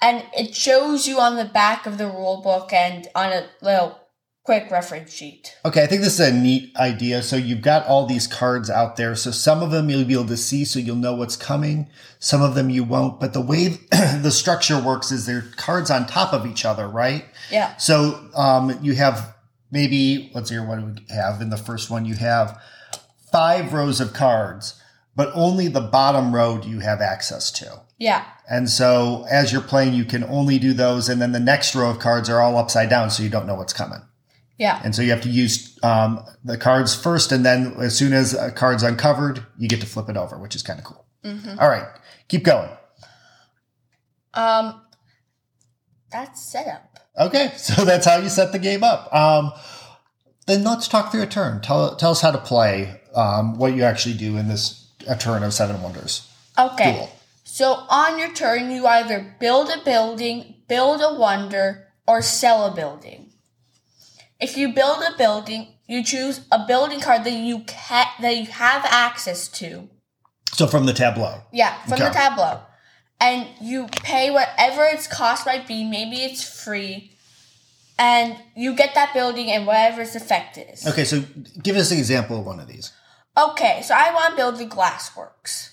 and 0.00 0.24
it 0.36 0.54
shows 0.54 1.06
you 1.06 1.18
on 1.20 1.36
the 1.36 1.44
back 1.44 1.86
of 1.86 1.96
the 1.98 2.06
rule 2.06 2.42
book 2.42 2.72
and 2.72 3.08
on 3.14 3.32
a 3.32 3.46
little 3.62 3.98
quick 4.46 4.70
reference 4.70 5.12
sheet. 5.12 5.56
Okay, 5.64 5.82
I 5.82 5.88
think 5.88 6.02
this 6.02 6.20
is 6.20 6.28
a 6.28 6.32
neat 6.32 6.74
idea. 6.76 7.20
So 7.20 7.34
you've 7.34 7.62
got 7.62 7.84
all 7.86 8.06
these 8.06 8.28
cards 8.28 8.70
out 8.70 8.94
there. 8.94 9.16
So 9.16 9.32
some 9.32 9.60
of 9.60 9.72
them 9.72 9.90
you'll 9.90 10.04
be 10.04 10.14
able 10.14 10.26
to 10.26 10.36
see, 10.36 10.64
so 10.64 10.78
you'll 10.78 10.94
know 10.94 11.16
what's 11.16 11.36
coming. 11.36 11.90
Some 12.20 12.42
of 12.42 12.54
them 12.54 12.70
you 12.70 12.84
won't. 12.84 13.18
But 13.18 13.32
the 13.32 13.40
way 13.40 13.66
the 13.90 14.30
structure 14.30 14.80
works 14.80 15.10
is 15.10 15.26
they're 15.26 15.42
cards 15.56 15.90
on 15.90 16.06
top 16.06 16.32
of 16.32 16.46
each 16.46 16.64
other, 16.64 16.88
right? 16.88 17.24
Yeah. 17.50 17.76
So 17.76 18.24
um, 18.36 18.78
you 18.82 18.94
have 18.94 19.34
maybe 19.72 20.30
let's 20.32 20.48
see, 20.48 20.54
here, 20.54 20.66
what 20.66 20.78
do 20.78 20.86
we 20.86 21.14
have 21.14 21.40
in 21.42 21.50
the 21.50 21.56
first 21.56 21.90
one? 21.90 22.04
You 22.04 22.14
have 22.14 22.56
five 23.32 23.72
rows 23.72 24.00
of 24.00 24.12
cards, 24.12 24.80
but 25.16 25.32
only 25.34 25.66
the 25.66 25.80
bottom 25.80 26.32
row 26.32 26.58
do 26.58 26.68
you 26.68 26.78
have 26.78 27.00
access 27.00 27.50
to. 27.50 27.80
Yeah. 27.98 28.24
And 28.48 28.70
so 28.70 29.26
as 29.28 29.52
you're 29.52 29.60
playing, 29.60 29.94
you 29.94 30.04
can 30.04 30.22
only 30.22 30.60
do 30.60 30.72
those, 30.72 31.08
and 31.08 31.20
then 31.20 31.32
the 31.32 31.40
next 31.40 31.74
row 31.74 31.90
of 31.90 31.98
cards 31.98 32.30
are 32.30 32.40
all 32.40 32.56
upside 32.56 32.88
down, 32.88 33.10
so 33.10 33.24
you 33.24 33.28
don't 33.28 33.48
know 33.48 33.56
what's 33.56 33.72
coming. 33.72 34.02
Yeah. 34.58 34.80
And 34.82 34.94
so 34.94 35.02
you 35.02 35.10
have 35.10 35.20
to 35.22 35.28
use 35.28 35.78
um, 35.82 36.24
the 36.44 36.56
cards 36.56 36.94
first, 36.94 37.30
and 37.32 37.44
then 37.44 37.74
as 37.78 37.96
soon 37.96 38.12
as 38.12 38.34
a 38.34 38.50
card's 38.50 38.82
uncovered, 38.82 39.44
you 39.58 39.68
get 39.68 39.80
to 39.80 39.86
flip 39.86 40.08
it 40.08 40.16
over, 40.16 40.38
which 40.38 40.54
is 40.56 40.62
kind 40.62 40.78
of 40.78 40.84
cool. 40.84 41.04
hmm 41.22 41.58
All 41.58 41.68
right, 41.68 41.86
keep 42.28 42.44
going. 42.44 42.70
Um, 44.34 44.82
that's 46.10 46.42
setup. 46.42 46.98
Okay, 47.18 47.52
so 47.56 47.84
that's 47.84 48.06
how 48.06 48.16
you 48.18 48.28
set 48.28 48.52
the 48.52 48.58
game 48.58 48.82
up. 48.82 49.12
Um, 49.14 49.52
then 50.46 50.64
let's 50.64 50.88
talk 50.88 51.10
through 51.10 51.22
a 51.22 51.26
turn. 51.26 51.60
Tell, 51.60 51.96
tell 51.96 52.12
us 52.12 52.20
how 52.20 52.30
to 52.30 52.38
play, 52.38 53.00
um, 53.14 53.58
what 53.58 53.74
you 53.74 53.82
actually 53.82 54.16
do 54.16 54.36
in 54.36 54.48
this 54.48 54.86
a 55.08 55.16
turn 55.16 55.42
of 55.42 55.52
Seven 55.54 55.82
Wonders. 55.82 56.30
Okay. 56.58 56.92
Duel. 56.94 57.10
So 57.44 57.84
on 57.88 58.18
your 58.18 58.32
turn, 58.32 58.70
you 58.70 58.86
either 58.86 59.36
build 59.40 59.70
a 59.70 59.82
building, 59.84 60.56
build 60.68 61.00
a 61.00 61.14
wonder, 61.14 61.88
or 62.06 62.22
sell 62.22 62.66
a 62.66 62.74
building. 62.74 63.25
If 64.40 64.56
you 64.56 64.72
build 64.72 65.02
a 65.02 65.16
building, 65.16 65.68
you 65.86 66.02
choose 66.04 66.40
a 66.52 66.64
building 66.66 67.00
card 67.00 67.24
that 67.24 67.32
you 67.32 67.60
ca- 67.66 68.14
that 68.20 68.36
you 68.36 68.46
have 68.46 68.84
access 68.84 69.48
to. 69.48 69.88
So 70.52 70.66
from 70.66 70.86
the 70.86 70.92
tableau. 70.92 71.42
Yeah, 71.52 71.74
from 71.84 71.94
Okay. 71.94 72.04
the 72.08 72.10
tableau. 72.10 72.60
And 73.18 73.46
you 73.60 73.86
pay 73.86 74.30
whatever 74.30 74.84
its 74.84 75.06
cost 75.06 75.46
might 75.46 75.66
be, 75.66 75.84
maybe 75.84 76.16
it's 76.22 76.42
free. 76.44 77.12
And 77.98 78.36
you 78.54 78.74
get 78.74 78.94
that 78.94 79.14
building 79.14 79.50
and 79.50 79.66
whatever 79.66 80.02
its 80.02 80.14
effect 80.14 80.58
is. 80.58 80.86
Okay, 80.86 81.04
so 81.04 81.24
give 81.62 81.76
us 81.76 81.90
an 81.90 81.98
example 81.98 82.40
of 82.40 82.44
one 82.46 82.60
of 82.60 82.68
these. 82.68 82.92
Okay, 83.38 83.80
so 83.82 83.94
I 83.94 84.12
want 84.12 84.30
to 84.32 84.36
build 84.36 84.58
the 84.58 84.66
Glassworks. 84.66 85.70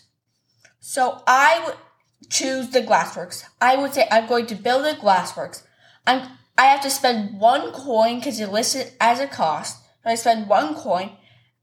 So 0.79 1.21
I 1.27 1.61
would 1.65 2.29
choose 2.29 2.69
the 2.69 2.79
Glassworks. 2.81 3.43
I 3.59 3.75
would 3.75 3.93
say 3.93 4.07
I'm 4.09 4.27
going 4.27 4.45
to 4.47 4.55
build 4.55 4.85
the 4.85 4.93
Glassworks. 4.93 5.63
I'm, 6.07 6.29
I 6.57 6.65
have 6.65 6.81
to 6.81 6.89
spend 6.89 7.39
one 7.39 7.71
coin 7.71 8.19
because 8.19 8.39
it 8.39 8.51
lists 8.51 8.75
it 8.75 8.95
as 8.99 9.19
a 9.19 9.27
cost. 9.27 9.77
So 10.03 10.09
I 10.09 10.15
spend 10.15 10.47
one 10.47 10.75
coin 10.75 11.11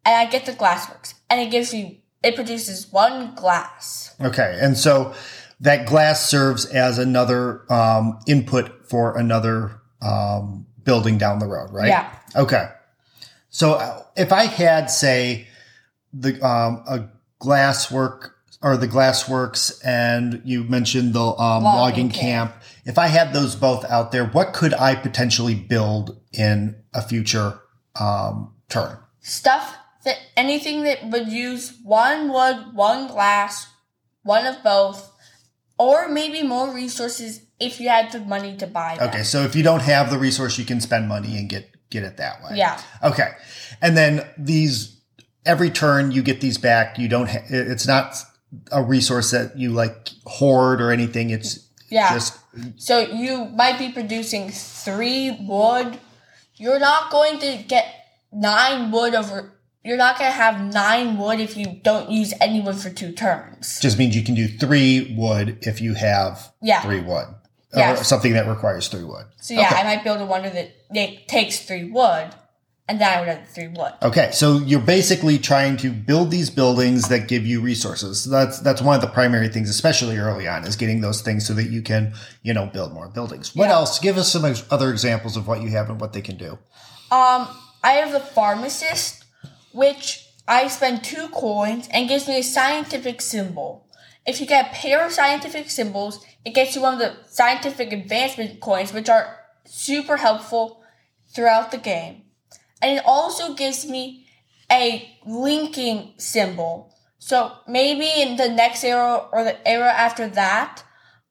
and 0.05 0.17
I 0.17 0.31
get 0.31 0.47
the 0.47 0.53
Glassworks. 0.53 1.15
And 1.29 1.41
it 1.41 1.51
gives 1.51 1.73
me, 1.73 2.03
it 2.23 2.35
produces 2.35 2.91
one 2.91 3.35
glass. 3.35 4.15
Okay, 4.21 4.59
and 4.61 4.77
so 4.77 5.15
that 5.61 5.87
glass 5.87 6.29
serves 6.29 6.67
as 6.67 6.99
another 6.99 7.71
um, 7.73 8.19
input 8.27 8.89
for 8.89 9.17
another 9.17 9.81
um, 10.03 10.67
building 10.83 11.19
down 11.19 11.39
the 11.39 11.47
road, 11.47 11.71
right? 11.71 11.89
Yeah. 11.89 12.13
Okay. 12.35 12.69
So 13.51 13.75
uh, 13.75 14.03
if 14.17 14.33
I 14.33 14.45
had, 14.45 14.91
say, 14.91 15.47
the 16.13 16.41
um, 16.45 16.83
a 16.89 17.09
glasswork 17.41 18.33
or 18.63 18.77
the 18.77 18.89
glassworks, 18.89 19.81
and 19.85 20.43
you 20.45 20.65
mentioned 20.65 21.15
the 21.15 21.23
um, 21.23 21.63
Logging 21.63 21.65
logging 21.65 22.11
camp. 22.11 22.53
camp. 22.53 22.63
If 22.85 22.99
I 22.99 23.09
had 23.09 23.33
those 23.33 23.55
both 23.57 23.85
out 23.85 24.13
there, 24.13 24.25
what 24.27 24.53
could 24.53 24.75
I 24.75 24.95
potentially 24.95 25.55
build 25.55 26.21
in 26.33 26.77
a 26.95 27.03
future 27.03 27.61
um, 27.99 28.55
turn? 28.69 28.99
Stuff 29.21 29.77
that, 30.05 30.17
anything 30.37 30.85
that 30.85 31.05
would 31.11 31.29
use 31.29 31.79
one 31.85 32.33
wood, 32.33 32.73
one 32.75 33.07
glass, 33.09 33.69
one 34.23 34.47
of 34.47 34.63
both, 34.63 35.13
or 35.79 36.09
maybe 36.09 36.43
more 36.43 36.75
resources 36.75 37.43
if 37.59 37.81
you 37.81 37.89
had 37.89 38.11
the 38.13 38.21
money 38.21 38.57
to 38.57 38.67
buy 38.67 38.97
them. 38.97 39.09
Okay, 39.09 39.23
so 39.23 39.43
if 39.43 39.55
you 39.55 39.63
don't 39.63 39.83
have 39.83 40.11
the 40.11 40.19
resource, 40.19 40.59
you 40.59 40.65
can 40.65 40.81
spend 40.81 41.09
money 41.09 41.37
and 41.39 41.49
get 41.49 41.69
get 41.91 42.03
it 42.05 42.17
that 42.17 42.43
way. 42.43 42.57
Yeah. 42.57 42.81
Okay, 43.03 43.29
and 43.83 43.97
then 43.97 44.27
these 44.39 45.01
every 45.45 45.71
turn 45.71 46.13
you 46.13 46.23
get 46.23 46.41
these 46.41 46.57
back. 46.59 46.99
You 46.99 47.09
don't. 47.09 47.29
Ha- 47.29 47.45
it's 47.49 47.87
not 47.87 48.17
a 48.73 48.83
resource 48.83 49.31
that 49.33 49.57
you 49.59 49.71
like 49.71 50.09
hoard 50.25 50.81
or 50.81 50.91
anything. 50.91 51.31
It's 51.31 51.69
Yeah. 51.89 52.13
just 52.15 52.39
So 52.77 52.99
you 53.01 53.47
might 53.47 53.79
be 53.79 53.91
producing 53.93 54.51
three 54.51 55.37
wood. 55.41 55.99
You're 56.57 56.79
not 56.81 57.11
going 57.11 57.39
to 57.41 57.59
get 57.67 57.87
nine 58.33 58.91
wood 58.91 59.15
over. 59.15 59.53
You're 59.85 59.97
not 59.97 60.19
going 60.19 60.31
to 60.31 60.37
have 60.37 60.73
nine 60.75 61.17
wood 61.17 61.41
if 61.41 61.57
you 61.57 61.81
don't 61.83 62.11
use 62.11 62.35
any 62.41 62.61
wood 62.61 62.77
for 62.77 62.91
two 62.91 63.13
turns. 63.13 63.81
just 63.81 63.99
means 63.99 64.15
you 64.15 64.23
can 64.23 64.35
do 64.35 64.47
three 64.47 65.15
wood 65.17 65.59
if 65.63 65.81
you 65.81 65.95
have 65.95 66.53
Yeah. 66.61 66.83
three 66.83 67.01
wood. 67.01 67.27
Yeah. 67.75 67.93
Or 67.93 68.05
something 68.05 68.33
that 68.33 68.47
requires 68.49 68.89
three 68.89 69.05
wood. 69.05 69.27
So 69.41 69.55
yeah, 69.55 69.69
Okay. 69.69 69.77
I 69.77 69.85
might 69.85 70.03
build 70.05 70.21
a 70.21 70.27
wonder 70.27 70.51
that 70.51 70.73
that 70.93 71.29
takes 71.29 71.61
three 71.61 71.85
wood, 71.85 72.35
and 72.91 73.01
then 73.01 73.09
I 73.17 73.21
would 73.21 73.29
have 73.29 73.47
the 73.47 73.53
three 73.53 73.69
wood. 73.69 73.93
Okay, 74.03 74.31
so 74.33 74.59
you're 74.59 74.81
basically 74.81 75.39
trying 75.39 75.77
to 75.77 75.91
build 75.93 76.33
these 76.33 76.51
buildings 76.51 77.09
that 77.09 77.29
give 77.29 77.47
you 77.47 77.61
resources. 77.61 78.23
So 78.23 78.31
that's 78.31 78.59
that's 78.59 78.83
one 78.83 78.97
of 78.97 79.01
the 79.01 79.07
primary 79.07 79.49
things, 79.49 79.71
especially 79.71 80.19
early 80.19 80.49
on, 80.49 80.65
is 80.65 80.75
getting 80.75 81.01
those 81.01 81.21
things 81.23 81.47
so 81.47 81.55
that 81.55 81.71
you 81.71 81.83
can, 81.83 82.13
you 82.43 82.53
know, 82.53 82.67
build 82.67 82.93
more 82.93 83.09
buildings. 83.09 83.55
What 83.55 83.69
Yeah. 83.69 83.75
else? 83.75 84.01
Give 84.01 84.19
us 84.19 84.29
some 84.33 84.45
ex- 84.45 84.65
other 84.73 84.91
examples 84.91 85.37
of 85.37 85.47
what 85.47 85.63
you 85.63 85.69
have 85.71 85.89
and 85.89 86.01
what 86.01 86.13
they 86.13 86.21
can 86.21 86.37
do. 86.37 86.59
Um, 87.13 87.47
I 87.85 87.93
have 87.93 88.11
the 88.11 88.19
pharmacist, 88.21 89.25
which 89.73 90.27
I 90.49 90.67
spend 90.67 91.05
two 91.05 91.29
coins 91.29 91.89
and 91.93 92.09
gives 92.09 92.27
me 92.27 92.41
a 92.41 92.43
scientific 92.43 93.21
symbol. 93.21 93.87
If 94.27 94.41
you 94.41 94.47
get 94.49 94.67
a 94.67 94.75
pair 94.75 95.07
of 95.07 95.13
scientific 95.13 95.71
symbols, 95.71 96.25
it 96.45 96.55
gets 96.55 96.75
you 96.75 96.83
one 96.83 96.95
of 96.95 96.99
the 96.99 97.15
scientific 97.29 97.93
advancement 97.93 98.59
coins, 98.61 98.93
which 98.93 99.09
are 99.09 99.37
super 99.65 100.17
helpful 100.17 100.83
throughout 101.33 101.71
the 101.71 101.79
game. 101.79 102.23
And 102.83 102.97
it 102.97 103.03
also 103.05 103.55
gives 103.55 103.87
me 103.87 104.27
a 104.71 105.11
linking 105.27 106.15
symbol. 106.17 106.95
So 107.19 107.53
maybe 107.69 108.09
in 108.23 108.37
the 108.37 108.49
next 108.49 108.83
era 108.85 109.27
or 109.33 109.45
the 109.45 109.69
era 109.69 109.93
after 109.93 110.29
that, 110.29 110.83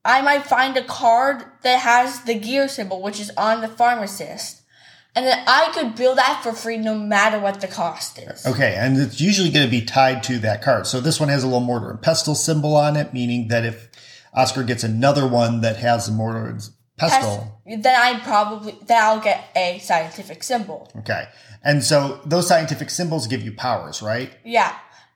I 0.06 0.22
might 0.22 0.46
find 0.46 0.78
a 0.78 0.84
card 0.84 1.44
that 1.64 1.80
has 1.80 2.22
the 2.24 2.36
gear 2.36 2.68
symbol, 2.68 3.02
which 3.02 3.20
is 3.20 3.32
on 3.38 3.62
the 3.62 3.68
pharmacist. 3.68 4.62
And 5.16 5.26
then 5.26 5.44
I 5.48 5.72
could 5.74 5.96
build 5.96 6.18
that 6.18 6.42
for 6.44 6.54
free 6.54 6.78
no 6.78 6.96
matter 6.96 7.40
what 7.40 7.62
the 7.62 7.68
cost 7.68 8.20
is. 8.20 8.46
Okay, 8.46 8.76
and 8.78 8.98
it's 8.98 9.20
usually 9.20 9.50
going 9.50 9.66
to 9.66 9.72
be 9.72 9.82
tied 9.82 10.24
to 10.24 10.38
that 10.40 10.62
card. 10.62 10.88
So 10.88 11.02
this 11.02 11.20
one 11.20 11.30
has 11.30 11.44
a 11.44 11.48
little 11.48 11.60
mortar 11.60 11.90
and 11.90 12.02
pestle 12.02 12.36
symbol 12.36 12.76
on 12.76 12.96
it, 12.96 13.14
meaning 13.14 13.48
that 13.48 13.66
if 13.66 13.90
Oscar 14.34 14.64
gets 14.64 14.84
another 14.84 15.28
one 15.28 15.62
that 15.62 15.78
has 15.78 16.06
the 16.06 16.12
mortar 16.12 16.58
pestle, 17.00 17.62
Then 17.66 17.86
I 17.88 18.20
probably 18.20 18.78
then 18.86 19.02
I'll 19.02 19.20
get 19.22 19.50
a 19.56 19.80
scientific 19.80 20.44
symbol. 20.44 20.92
okay, 21.00 21.28
and 21.64 21.84
so 21.84 22.20
those 22.26 22.48
scientific 22.48 22.90
symbols 22.90 23.28
give 23.28 23.42
you 23.42 23.54
powers, 23.54 24.02
right? 24.02 24.32
Yeah. 24.44 24.76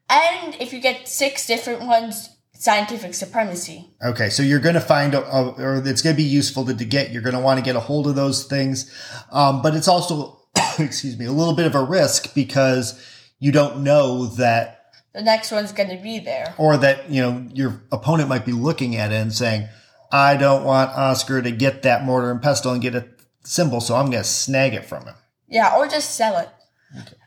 And 0.10 0.56
if 0.60 0.74
you 0.74 0.80
get 0.82 1.08
six 1.08 1.48
different 1.48 1.82
ones, 1.82 2.30
scientific 2.54 3.14
supremacy. 3.14 3.90
Okay, 4.06 4.30
so 4.30 4.44
you're 4.44 4.60
going 4.60 4.76
to 4.76 4.82
find, 4.82 5.14
a, 5.16 5.22
a, 5.26 5.52
or 5.54 5.76
it's 5.86 6.02
going 6.02 6.16
to 6.16 6.22
be 6.22 6.28
useful 6.28 6.66
to, 6.66 6.74
to 6.74 6.86
get. 6.86 7.12
You're 7.12 7.22
going 7.22 7.36
to 7.36 7.42
want 7.42 7.58
to 7.60 7.64
get 7.64 7.76
a 7.76 7.80
hold 7.80 8.08
of 8.08 8.16
those 8.16 8.44
things, 8.46 8.94
um, 9.32 9.62
but 9.62 9.76
it's 9.76 9.88
also, 9.88 10.40
excuse 10.80 11.18
me, 11.18 11.26
a 11.26 11.32
little 11.32 11.56
bit 11.56 11.66
of 11.66 11.74
a 11.76 11.84
risk 11.84 12.36
because 12.36 13.02
you 13.40 13.52
don't 13.52 13.82
know 13.84 14.28
that, 14.36 14.92
The 15.14 15.22
next 15.22 15.52
one's 15.52 15.72
gonna 15.72 16.02
be 16.02 16.20
there. 16.20 16.54
or 16.58 16.78
that 16.78 17.10
you 17.10 17.22
know 17.22 17.48
your 17.54 17.82
opponent 17.92 18.30
might 18.30 18.46
be 18.46 18.52
looking 18.54 18.96
at 18.96 19.12
it 19.12 19.16
and 19.16 19.34
saying, 19.34 19.68
"I 20.14 20.38
don't 20.38 20.64
want 20.64 20.92
Oscar 20.92 21.42
to 21.42 21.52
get 21.52 21.82
that 21.82 22.06
mortar 22.06 22.32
and 22.32 22.42
pestle 22.42 22.72
and 22.72 22.82
get 22.82 22.96
a 22.96 23.08
symbol, 23.44 23.82
so 23.82 23.96
I'm 23.96 24.12
going 24.12 24.24
to 24.24 24.30
snag 24.30 24.74
it 24.74 24.86
from 24.86 25.06
him." 25.06 25.16
Yeah, 25.48 25.76
or 25.76 25.88
just 25.88 26.16
sell 26.16 26.38
it. 26.38 26.50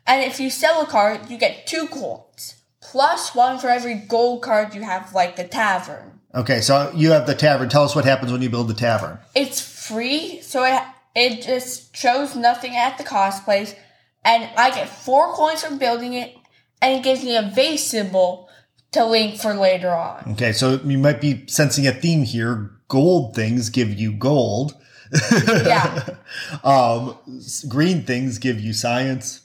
And 0.07 0.25
if 0.25 0.39
you 0.41 0.49
sell 0.49 0.81
a 0.81 0.87
card, 0.87 1.29
you 1.29 1.37
get 1.37 1.67
two 1.67 1.87
coins. 1.89 2.55
Plus 2.81 3.35
one 3.35 3.59
for 3.59 3.69
every 3.69 3.95
gold 3.95 4.43
card 4.43 4.75
you 4.75 4.83
have, 4.83 5.13
like 5.13 5.37
the 5.37 5.45
tavern. 5.45 6.21
Okay, 6.35 6.61
so 6.61 6.93
you 6.95 7.11
have 7.11 7.27
the 7.27 7.35
tavern. 7.35 7.69
Tell 7.69 7.83
us 7.83 7.97
what 7.97 8.05
happens 8.05 8.31
when 8.31 8.43
you 8.43 8.51
build 8.51 8.69
the 8.69 8.75
tavern. 8.75 9.19
It's 9.35 9.61
free, 9.61 10.41
so 10.43 10.65
it 10.65 10.81
it 11.15 11.43
just 11.43 11.97
shows 11.97 12.37
nothing 12.37 12.77
at 12.77 12.99
the 12.99 13.05
cost 13.05 13.45
place, 13.45 13.75
and 14.25 14.49
I 14.57 14.71
get 14.71 14.89
four 14.89 15.33
coins 15.33 15.65
from 15.65 15.79
building 15.79 16.13
it, 16.13 16.37
and 16.81 16.95
it 16.95 17.03
gives 17.03 17.25
me 17.25 17.37
a 17.37 17.51
vase 17.55 17.85
symbol 17.85 18.49
to 18.93 19.05
link 19.05 19.41
for 19.41 19.55
later 19.55 19.91
on. 19.91 20.33
Okay, 20.33 20.53
so 20.53 20.79
you 20.85 20.99
might 20.99 21.21
be 21.21 21.45
sensing 21.49 21.87
a 21.87 21.93
theme 21.93 22.23
here. 22.23 22.71
Gold 22.89 23.35
things 23.35 23.71
give 23.71 23.93
you 23.93 24.13
gold. 24.13 24.75
Yeah. 25.33 26.17
um, 26.65 27.17
green 27.69 28.03
things 28.03 28.39
give 28.39 28.61
you 28.61 28.73
science. 28.73 29.43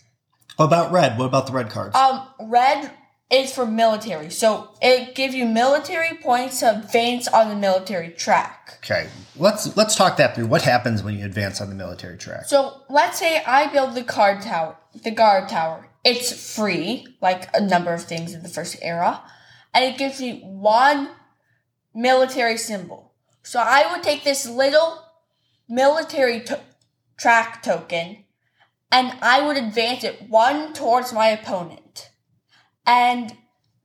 What 0.56 0.66
about 0.66 0.92
red? 0.92 1.18
What 1.18 1.26
about 1.26 1.48
the 1.48 1.54
red 1.54 1.70
cards? 1.70 1.96
Um, 1.96 2.28
red 2.40 2.92
is 3.32 3.54
for 3.54 3.66
military, 3.66 4.30
so 4.30 4.70
it 4.82 5.16
gives 5.16 5.34
you 5.34 5.46
military 5.46 6.18
points 6.18 6.60
to 6.60 6.78
advance 6.78 7.28
on 7.28 7.50
the 7.50 7.56
military 7.56 8.10
track. 8.10 8.80
okay, 8.84 9.08
let's 9.38 9.76
let's 9.78 9.96
talk 9.96 10.18
that 10.18 10.36
through. 10.36 10.48
What 10.48 10.64
happens 10.64 11.02
when 11.02 11.18
you 11.18 11.26
advance 11.26 11.62
on 11.62 11.70
the 11.70 11.76
military 11.76 12.18
track? 12.18 12.46
So 12.46 12.82
let's 12.90 13.18
say 13.18 13.42
I 13.46 13.72
build 13.72 13.96
the 13.96 14.04
card 14.04 14.42
tower, 14.42 14.78
the 15.04 15.12
guard 15.12 15.50
tower. 15.50 15.88
It's 16.04 16.56
free, 16.56 17.08
like 17.22 17.48
a 17.56 17.62
number 17.62 17.94
of 17.94 18.04
things 18.04 18.34
in 18.34 18.44
the 18.44 18.50
first 18.50 18.76
era, 18.82 19.22
and 19.74 19.86
it 19.86 19.98
gives 19.98 20.20
me 20.20 20.42
one 20.42 21.10
military 21.94 22.58
symbol. 22.58 23.11
So 23.44 23.60
I 23.60 23.92
would 23.92 24.04
take 24.04 24.24
this 24.24 24.48
little 24.48 25.04
military 25.68 26.42
to- 26.42 26.62
track 27.18 27.64
token, 27.64 28.26
and 28.92 29.18
I 29.22 29.46
would 29.46 29.58
advance 29.58 30.04
it 30.04 30.30
one 30.30 30.74
towards 30.74 31.14
my 31.14 31.28
opponent, 31.28 32.10
and 32.86 33.36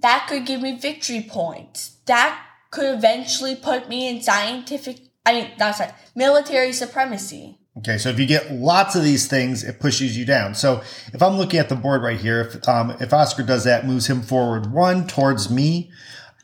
that 0.00 0.26
could 0.28 0.46
give 0.46 0.62
me 0.62 0.78
victory 0.78 1.24
points. 1.28 1.98
That 2.06 2.38
could 2.70 2.96
eventually 2.96 3.54
put 3.54 3.88
me 3.88 4.08
in 4.08 4.22
scientific. 4.22 5.00
I 5.24 5.32
mean, 5.32 5.50
not 5.58 5.76
science, 5.76 5.94
military 6.14 6.72
supremacy. 6.72 7.58
Okay, 7.78 7.98
so 7.98 8.08
if 8.08 8.18
you 8.18 8.26
get 8.26 8.52
lots 8.52 8.96
of 8.96 9.04
these 9.04 9.28
things, 9.28 9.62
it 9.62 9.80
pushes 9.80 10.16
you 10.16 10.24
down. 10.24 10.54
So 10.54 10.82
if 11.12 11.22
I'm 11.22 11.36
looking 11.36 11.60
at 11.60 11.68
the 11.68 11.76
board 11.76 12.02
right 12.02 12.18
here, 12.18 12.40
if 12.40 12.68
um, 12.68 12.96
if 13.00 13.12
Oscar 13.12 13.42
does 13.42 13.64
that, 13.64 13.86
moves 13.86 14.06
him 14.06 14.22
forward 14.22 14.72
one 14.72 15.06
towards 15.06 15.50
me, 15.50 15.90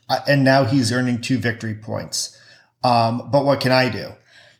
uh, 0.09 0.19
and 0.27 0.43
now 0.43 0.65
he's 0.65 0.91
earning 0.91 1.21
two 1.21 1.39
victory 1.39 1.73
points. 1.73 2.37
Um, 2.83 3.29
but 3.31 3.45
what 3.45 3.59
can 3.61 3.71
I 3.71 3.89
do? 3.89 4.11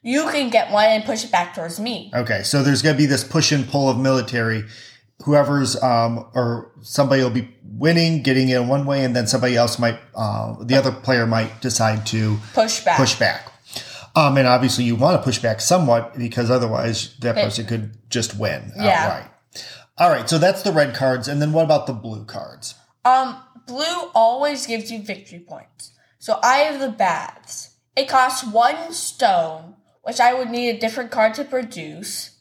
You 0.02 0.30
can 0.32 0.50
get 0.50 0.72
one 0.72 0.86
and 0.86 1.04
push 1.06 1.24
it 1.24 1.32
back 1.32 1.56
towards 1.56 1.80
me. 1.80 2.12
Okay, 2.14 2.44
so 2.44 2.62
there's 2.62 2.82
going 2.82 2.96
to 2.96 2.98
be 2.98 3.06
this 3.06 3.24
push 3.24 3.52
and 3.52 3.68
pull 3.68 3.90
of 3.90 3.98
military. 3.98 4.66
Whoever's 5.24 5.82
um, 5.82 6.26
or 6.34 6.72
somebody 6.82 7.24
will 7.24 7.30
be 7.30 7.50
winning, 7.64 8.22
getting 8.24 8.50
it 8.50 8.58
in 8.58 8.68
one 8.68 8.86
way, 8.86 9.06
and 9.06 9.16
then 9.16 9.28
somebody 9.28 9.56
else 9.56 9.80
might, 9.80 9.98
uh, 10.16 10.56
the 10.64 10.76
other 10.76 10.92
player 10.92 11.26
might 11.26 11.62
decide 11.62 12.06
to 12.08 12.38
Push 12.54 12.84
back. 12.84 12.98
push 12.98 13.18
back. 13.18 13.50
Um, 14.16 14.38
and 14.38 14.48
obviously, 14.48 14.84
you 14.84 14.96
want 14.96 15.18
to 15.20 15.24
push 15.24 15.40
back 15.40 15.62
somewhat 15.62 16.18
because 16.18 16.52
otherwise, 16.52 17.16
that 17.20 17.36
person 17.36 17.66
could 17.66 17.98
just 18.10 18.38
win 18.38 18.72
Yeah. 18.76 19.06
outright. 19.06 19.30
All 19.98 20.10
right, 20.10 20.30
so 20.30 20.38
that's 20.38 20.64
the 20.64 20.72
red 20.72 20.94
cards, 20.94 21.28
and 21.28 21.42
then 21.42 21.54
what 21.54 21.64
about 21.64 21.88
the 21.88 21.94
blue 21.94 22.26
cards? 22.26 22.76
Um, 23.06 23.38
blue 23.68 24.10
always 24.14 24.66
gives 24.68 24.92
you 24.92 25.02
victory 25.02 25.40
points. 25.40 25.92
So 26.20 26.40
I 26.44 26.58
have 26.58 26.80
the 26.82 26.90
baths. 26.90 27.70
It 27.96 28.10
costs 28.10 28.46
one 28.46 28.92
stone, 28.92 29.76
which 30.02 30.20
I 30.20 30.34
would 30.34 30.50
need 30.50 30.70
a 30.70 30.80
different 30.80 31.12
card 31.12 31.34
to 31.36 31.44
produce. 31.44 32.38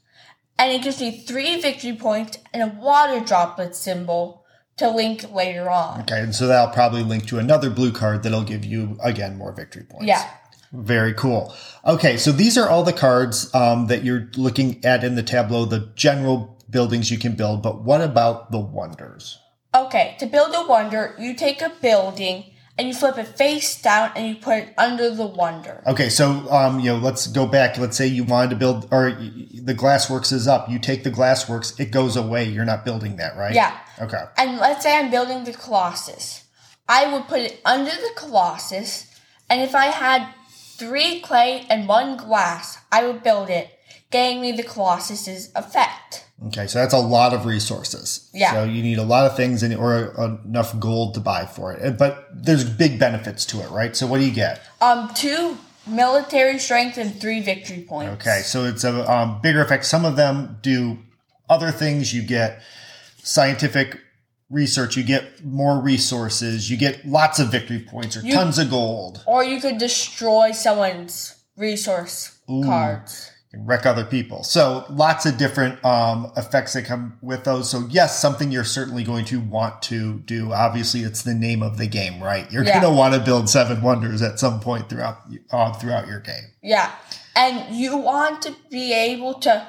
And 0.59 0.73
it 0.73 0.83
gives 0.83 1.01
me 1.01 1.19
three 1.19 1.61
victory 1.61 1.95
points 1.97 2.39
and 2.53 2.63
a 2.63 2.75
water 2.75 3.21
droplet 3.25 3.75
symbol 3.75 4.45
to 4.77 4.89
link 4.89 5.33
later 5.33 5.71
on. 5.71 6.03
Okay, 6.03 6.21
and 6.21 6.35
so 6.35 6.47
that'll 6.47 6.73
probably 6.73 7.03
link 7.03 7.27
to 7.27 7.39
another 7.39 7.71
blue 7.71 7.93
card 7.93 8.23
that'll 8.23 8.45
give 8.45 8.65
you 8.65 8.99
again 9.03 9.37
more 9.37 9.53
victory 9.53 9.85
points. 9.85 10.07
Yeah. 10.07 10.29
Very 10.73 11.13
cool. 11.13 11.55
Okay, 11.85 12.17
so 12.17 12.33
these 12.33 12.57
are 12.57 12.69
all 12.69 12.83
the 12.83 12.95
cards 12.95 13.55
um, 13.55 13.89
that 13.89 14.05
you're 14.05 14.31
looking 14.37 14.83
at 14.85 15.05
in 15.05 15.17
the 15.17 15.23
tableau, 15.23 15.67
the 15.67 15.93
general 15.95 16.59
buildings 16.71 17.11
you 17.11 17.19
can 17.19 17.37
build, 17.37 17.63
but 17.63 17.83
what 17.83 18.01
about 18.01 18.51
the 18.51 18.59
wonders? 18.59 19.39
Okay, 19.75 20.17
to 20.19 20.27
build 20.27 20.55
a 20.55 20.67
wonder, 20.67 21.15
you 21.19 21.35
take 21.35 21.61
a 21.61 21.73
building 21.83 22.52
and 22.79 22.88
you 22.88 22.95
flip 22.95 23.19
it 23.19 23.26
face 23.26 23.81
down 23.81 24.12
and 24.17 24.29
you 24.29 24.37
put 24.37 24.59
it 24.59 24.75
under 24.79 25.14
the 25.14 25.26
wonder. 25.26 25.83
Okay, 25.87 26.09
so 26.09 26.31
um, 26.50 26.81
you 26.81 26.87
know, 26.87 26.97
let's 26.97 27.26
go 27.26 27.47
back. 27.47 27.79
Let's 27.79 27.97
say 27.97 28.07
you 28.07 28.25
wanted 28.25 28.50
to 28.50 28.57
build, 28.57 28.88
or 28.91 29.11
the 29.11 29.75
glassworks 29.75 30.33
is 30.33 30.49
up. 30.49 30.71
You 30.71 30.79
take 30.79 31.05
the 31.05 31.11
glassworks, 31.11 31.79
it 31.79 31.91
goes 31.91 32.17
away. 32.17 32.49
You're 32.49 32.64
not 32.64 32.85
building 32.85 33.17
that, 33.17 33.37
right? 33.37 33.55
Yeah. 33.55 33.79
Okay. 34.00 34.23
And 34.37 34.59
let's 34.59 34.83
say 34.83 34.97
I'm 34.97 35.11
building 35.11 35.45
the 35.45 35.52
Colossus. 35.52 36.45
I 36.88 37.12
would 37.12 37.29
put 37.29 37.41
it 37.41 37.61
under 37.64 37.91
the 37.91 38.12
Colossus, 38.17 39.07
and 39.49 39.61
if 39.61 39.75
I 39.75 39.87
had 39.87 40.33
three 40.49 41.21
clay 41.21 41.67
and 41.71 41.87
one 41.87 42.17
glass, 42.17 42.79
I 42.91 43.07
would 43.07 43.23
build 43.23 43.50
it, 43.50 43.71
getting 44.11 44.41
me 44.41 44.52
the 44.52 44.64
Colossus's 44.64 45.52
effect. 45.55 46.22
Okay, 46.49 46.67
so 46.67 46.79
that's 46.81 46.95
a 46.95 46.99
lot 46.99 47.33
of 47.33 47.47
resources. 47.47 48.29
Yeah. 48.35 48.53
So 48.53 48.65
you 48.65 48.83
need 48.83 48.99
a 48.99 49.03
lot 49.05 49.27
of 49.27 49.37
things 49.37 49.63
and 49.63 49.75
or 49.75 50.13
enough 50.45 50.79
gold 50.81 51.15
to 51.15 51.21
buy 51.21 51.47
for 51.47 51.73
it. 51.73 51.97
But 51.99 52.29
there's 52.35 52.65
big 52.65 52.99
benefits 52.99 53.45
to 53.47 53.61
it, 53.61 53.71
right? 53.71 53.95
So 53.97 54.07
what 54.07 54.19
do 54.19 54.25
you 54.25 54.33
get? 54.33 54.61
Um, 54.81 55.11
two 55.15 55.57
military 55.87 56.59
strength 56.59 56.99
and 56.99 57.15
three 57.21 57.41
victory 57.41 57.85
points. 57.89 58.13
Okay, 58.27 58.41
so 58.43 58.65
it's 58.65 58.85
a 58.85 59.11
um, 59.11 59.41
bigger 59.43 59.61
effect. 59.63 59.85
Some 59.85 60.05
of 60.05 60.17
them 60.17 60.59
do 60.63 60.99
other 61.49 61.71
things. 61.71 62.13
You 62.15 62.23
get 62.23 62.61
scientific 63.23 63.99
research. 64.51 64.97
You 64.97 65.03
get 65.03 65.45
more 65.45 65.81
resources. 65.81 66.71
You 66.71 66.77
get 66.77 67.07
lots 67.07 67.39
of 67.39 67.51
victory 67.51 67.81
points 67.89 68.17
or 68.17 68.21
You- 68.21 68.35
tons 68.35 68.59
of 68.59 68.71
gold. 68.71 69.23
Or 69.27 69.45
you 69.45 69.61
could 69.61 69.79
destroy 69.79 70.53
someone's 70.53 71.35
resource 71.57 72.39
cards. 72.65 73.31
Wreck 73.55 73.85
other 73.85 74.05
people. 74.05 74.43
So 74.45 74.85
lots 74.89 75.27
of 75.27 75.37
different 75.37 75.85
um, 75.85 76.33
effects 76.37 76.73
that 76.73 76.85
come 76.85 77.19
with 77.21 77.45
those. 77.45 77.69
So 77.71 77.87
yes, 77.91 78.19
something 78.21 78.51
you're 78.51 78.65
certainly 78.65 79.05
going 79.05 79.25
to 79.27 79.41
want 79.41 79.83
to 79.83 80.21
do. 80.21 80.53
Obviously, 80.53 81.01
it's 81.03 81.23
the 81.23 81.35
name 81.35 81.63
of 81.63 81.77
the 81.79 81.87
game, 81.87 82.23
right? 82.23 82.51
You're 82.51 82.65
Yeah. 82.65 82.81
going 82.81 82.93
to 82.93 82.99
want 82.99 83.15
to 83.15 83.21
build 83.21 83.51
seven 83.51 83.83
wonders 83.83 84.23
at 84.23 84.39
some 84.39 84.61
point 84.61 84.89
throughout 84.89 85.19
uh, 85.51 85.73
throughout 85.75 86.07
your 86.09 86.21
game. 86.21 86.45
Yeah. 86.63 86.91
And 87.37 87.75
you 87.75 87.97
want 87.97 88.43
to 88.43 88.55
be 88.71 88.93
able 88.93 89.35
to 89.41 89.67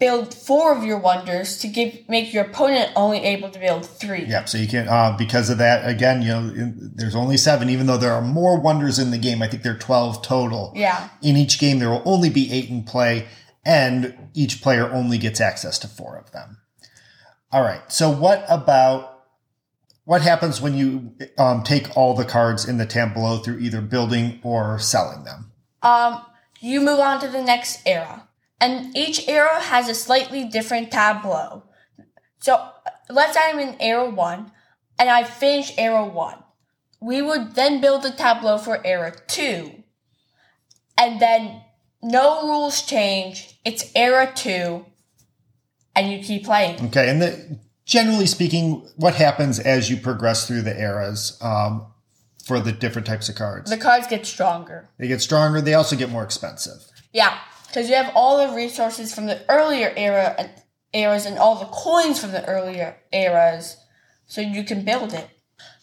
build 0.00 0.34
four 0.34 0.76
of 0.76 0.84
your 0.84 0.98
wonders 0.98 1.58
to 1.58 1.68
give 1.68 2.08
make 2.08 2.32
your 2.34 2.44
opponent 2.44 2.92
only 2.96 3.18
able 3.18 3.48
to 3.50 3.58
build 3.58 3.86
three. 3.86 4.24
Yep. 4.24 4.48
So 4.48 4.58
you 4.58 4.66
can 4.68 4.88
uh, 4.88 5.16
because 5.16 5.50
of 5.50 5.58
that 5.58 5.88
again. 5.88 6.22
You 6.22 6.28
know, 6.28 6.72
there's 6.94 7.14
only 7.14 7.36
seven, 7.36 7.70
even 7.70 7.86
though 7.86 7.96
there 7.96 8.12
are 8.12 8.22
more 8.22 8.60
wonders 8.60 8.98
in 8.98 9.10
the 9.10 9.18
game. 9.18 9.42
I 9.42 9.48
think 9.48 9.62
there 9.62 9.74
are 9.74 9.78
twelve 9.78 10.22
total. 10.22 10.72
Yeah. 10.74 11.08
In 11.22 11.36
each 11.36 11.58
game, 11.58 11.78
there 11.78 11.90
will 11.90 12.02
only 12.04 12.30
be 12.30 12.52
eight 12.52 12.68
in 12.68 12.82
play, 12.84 13.26
and 13.64 14.30
each 14.34 14.62
player 14.62 14.90
only 14.90 15.18
gets 15.18 15.40
access 15.40 15.78
to 15.80 15.88
four 15.88 16.16
of 16.16 16.32
them. 16.32 16.58
All 17.52 17.62
right. 17.62 17.80
So 17.90 18.10
what 18.10 18.44
about 18.48 19.24
what 20.04 20.22
happens 20.22 20.60
when 20.60 20.76
you 20.76 21.14
um, 21.38 21.62
take 21.62 21.96
all 21.96 22.14
the 22.14 22.24
cards 22.24 22.68
in 22.68 22.78
the 22.78 22.86
tableau 22.86 23.38
through 23.38 23.58
either 23.60 23.80
building 23.80 24.40
or 24.42 24.78
selling 24.78 25.24
them? 25.24 25.52
Um, 25.82 26.20
you 26.60 26.80
move 26.80 26.98
on 26.98 27.20
to 27.20 27.28
the 27.28 27.42
next 27.42 27.80
era, 27.86 28.23
and 28.64 28.96
each 28.96 29.28
era 29.28 29.60
has 29.60 29.90
a 29.90 29.94
slightly 29.94 30.44
different 30.44 30.90
tableau. 30.90 31.64
So 32.40 32.70
let's 33.10 33.34
say 33.34 33.40
I'm 33.44 33.58
in 33.58 33.76
era 33.78 34.08
one, 34.08 34.52
and 34.98 35.10
I 35.10 35.24
finish 35.24 35.72
era 35.76 36.06
one. 36.06 36.38
We 37.00 37.20
would 37.20 37.54
then 37.54 37.82
build 37.82 38.06
a 38.06 38.10
tableau 38.10 38.56
for 38.56 38.80
era 38.84 39.12
two, 39.26 39.84
and 40.96 41.20
then 41.20 41.60
no 42.02 42.48
rules 42.48 42.80
change. 42.82 43.58
It's 43.66 43.92
era 43.94 44.32
two, 44.34 44.86
and 45.94 46.10
you 46.10 46.24
keep 46.24 46.44
playing. 46.44 46.86
Okay, 46.86 47.10
and 47.10 47.20
the, 47.20 47.58
generally 47.84 48.26
speaking, 48.26 48.88
what 48.96 49.14
happens 49.14 49.58
as 49.58 49.90
you 49.90 49.98
progress 49.98 50.46
through 50.46 50.62
the 50.62 50.80
eras 50.80 51.36
um, 51.42 51.86
for 52.46 52.60
the 52.60 52.72
different 52.72 53.06
types 53.06 53.28
of 53.28 53.34
cards? 53.34 53.70
The 53.70 53.76
cards 53.76 54.06
get 54.06 54.24
stronger. 54.24 54.88
They 54.98 55.08
get 55.08 55.20
stronger. 55.20 55.60
They 55.60 55.74
also 55.74 55.96
get 55.96 56.08
more 56.08 56.24
expensive. 56.24 56.86
Yeah, 57.12 57.38
because 57.74 57.88
you 57.88 57.96
have 57.96 58.12
all 58.14 58.46
the 58.46 58.54
resources 58.54 59.12
from 59.12 59.26
the 59.26 59.44
earlier 59.50 59.92
era 59.96 60.32
and 60.38 60.48
eras 60.92 61.26
and 61.26 61.36
all 61.38 61.58
the 61.58 61.66
coins 61.66 62.20
from 62.20 62.30
the 62.30 62.44
earlier 62.46 62.96
eras, 63.12 63.76
so 64.26 64.40
you 64.40 64.62
can 64.62 64.84
build 64.84 65.12
it. 65.12 65.28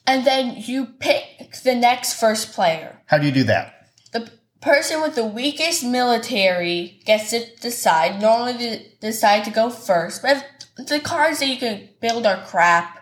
And 0.07 0.25
then 0.25 0.55
you 0.55 0.85
pick 0.85 1.51
the 1.65 1.75
next 1.75 2.17
first 2.17 2.53
player. 2.53 3.01
How 3.07 3.17
do 3.17 3.25
you 3.25 3.31
do 3.33 3.43
that? 3.43 3.89
The 4.13 4.31
person 4.61 5.01
with 5.01 5.15
the 5.15 5.25
weakest 5.25 5.83
military 5.83 7.01
gets 7.05 7.31
to 7.31 7.45
decide. 7.57 8.21
Normally, 8.21 8.53
they 8.53 8.91
decide 9.01 9.43
to 9.43 9.51
go 9.51 9.69
first, 9.69 10.21
but 10.21 10.45
if 10.77 10.87
the 10.87 11.01
cards 11.01 11.39
that 11.39 11.49
you 11.49 11.57
can 11.57 11.89
build 11.99 12.25
are 12.25 12.45
crap, 12.45 12.99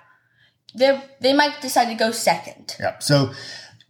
they 0.74 1.00
they 1.22 1.34
might 1.34 1.62
decide 1.62 1.90
to 1.90 1.96
go 1.96 2.10
second. 2.10 2.76
Yep. 2.80 3.04
So, 3.04 3.34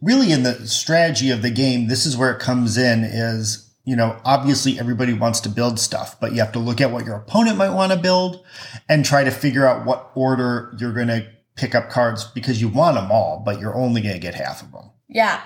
really, 0.02 0.30
in 0.30 0.42
the 0.42 0.68
strategy 0.68 1.30
of 1.30 1.40
the 1.40 1.50
game, 1.50 1.88
this 1.88 2.04
is 2.04 2.18
where 2.18 2.32
it 2.32 2.38
comes 2.38 2.76
in. 2.76 3.02
Is 3.02 3.69
you 3.84 3.96
know, 3.96 4.20
obviously 4.24 4.78
everybody 4.78 5.12
wants 5.12 5.40
to 5.40 5.48
build 5.48 5.78
stuff, 5.78 6.18
but 6.20 6.32
you 6.32 6.40
have 6.40 6.52
to 6.52 6.58
look 6.58 6.80
at 6.80 6.90
what 6.90 7.04
your 7.04 7.16
opponent 7.16 7.56
might 7.56 7.70
want 7.70 7.92
to 7.92 7.98
build 7.98 8.44
and 8.88 9.04
try 9.04 9.24
to 9.24 9.30
figure 9.30 9.66
out 9.66 9.86
what 9.86 10.10
order 10.14 10.74
you're 10.78 10.92
going 10.92 11.08
to 11.08 11.26
pick 11.56 11.74
up 11.74 11.90
cards 11.90 12.24
because 12.24 12.60
you 12.60 12.68
want 12.68 12.96
them 12.96 13.10
all, 13.10 13.42
but 13.44 13.60
you're 13.60 13.74
only 13.74 14.00
going 14.00 14.14
to 14.14 14.20
get 14.20 14.34
half 14.34 14.62
of 14.62 14.72
them. 14.72 14.90
Yeah. 15.08 15.42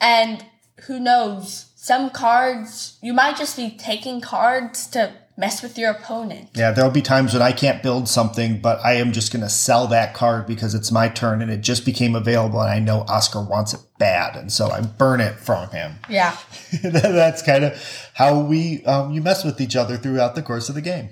And 0.00 0.44
who 0.86 1.00
knows? 1.00 1.72
Some 1.76 2.10
cards, 2.10 2.98
you 3.02 3.12
might 3.12 3.36
just 3.36 3.56
be 3.56 3.70
taking 3.70 4.20
cards 4.20 4.86
to 4.88 5.12
mess 5.36 5.62
with 5.62 5.76
your 5.76 5.90
opponent. 5.90 6.48
Yeah, 6.54 6.70
there'll 6.70 6.90
be 6.90 7.02
times 7.02 7.34
when 7.34 7.42
I 7.42 7.52
can't 7.52 7.82
build 7.82 8.08
something, 8.08 8.60
but 8.60 8.80
I 8.84 8.94
am 8.94 9.12
just 9.12 9.32
going 9.32 9.42
to 9.42 9.48
sell 9.48 9.86
that 9.88 10.14
card 10.14 10.46
because 10.46 10.74
it's 10.74 10.90
my 10.90 11.08
turn 11.08 11.42
and 11.42 11.50
it 11.50 11.60
just 11.60 11.84
became 11.84 12.14
available 12.14 12.60
and 12.60 12.70
I 12.70 12.78
know 12.78 13.04
Oscar 13.08 13.42
wants 13.42 13.74
it 13.74 13.80
bad. 13.98 14.36
And 14.36 14.50
so 14.50 14.70
I 14.70 14.80
burn 14.80 15.20
it 15.20 15.36
from 15.36 15.68
him. 15.70 15.96
Yeah. 16.08 16.36
That's 16.82 17.42
kind 17.42 17.64
of 17.64 18.10
how 18.14 18.40
we, 18.40 18.84
um, 18.84 19.12
you 19.12 19.20
mess 19.20 19.44
with 19.44 19.60
each 19.60 19.76
other 19.76 19.96
throughout 19.96 20.34
the 20.34 20.42
course 20.42 20.68
of 20.68 20.74
the 20.74 20.80
game. 20.80 21.10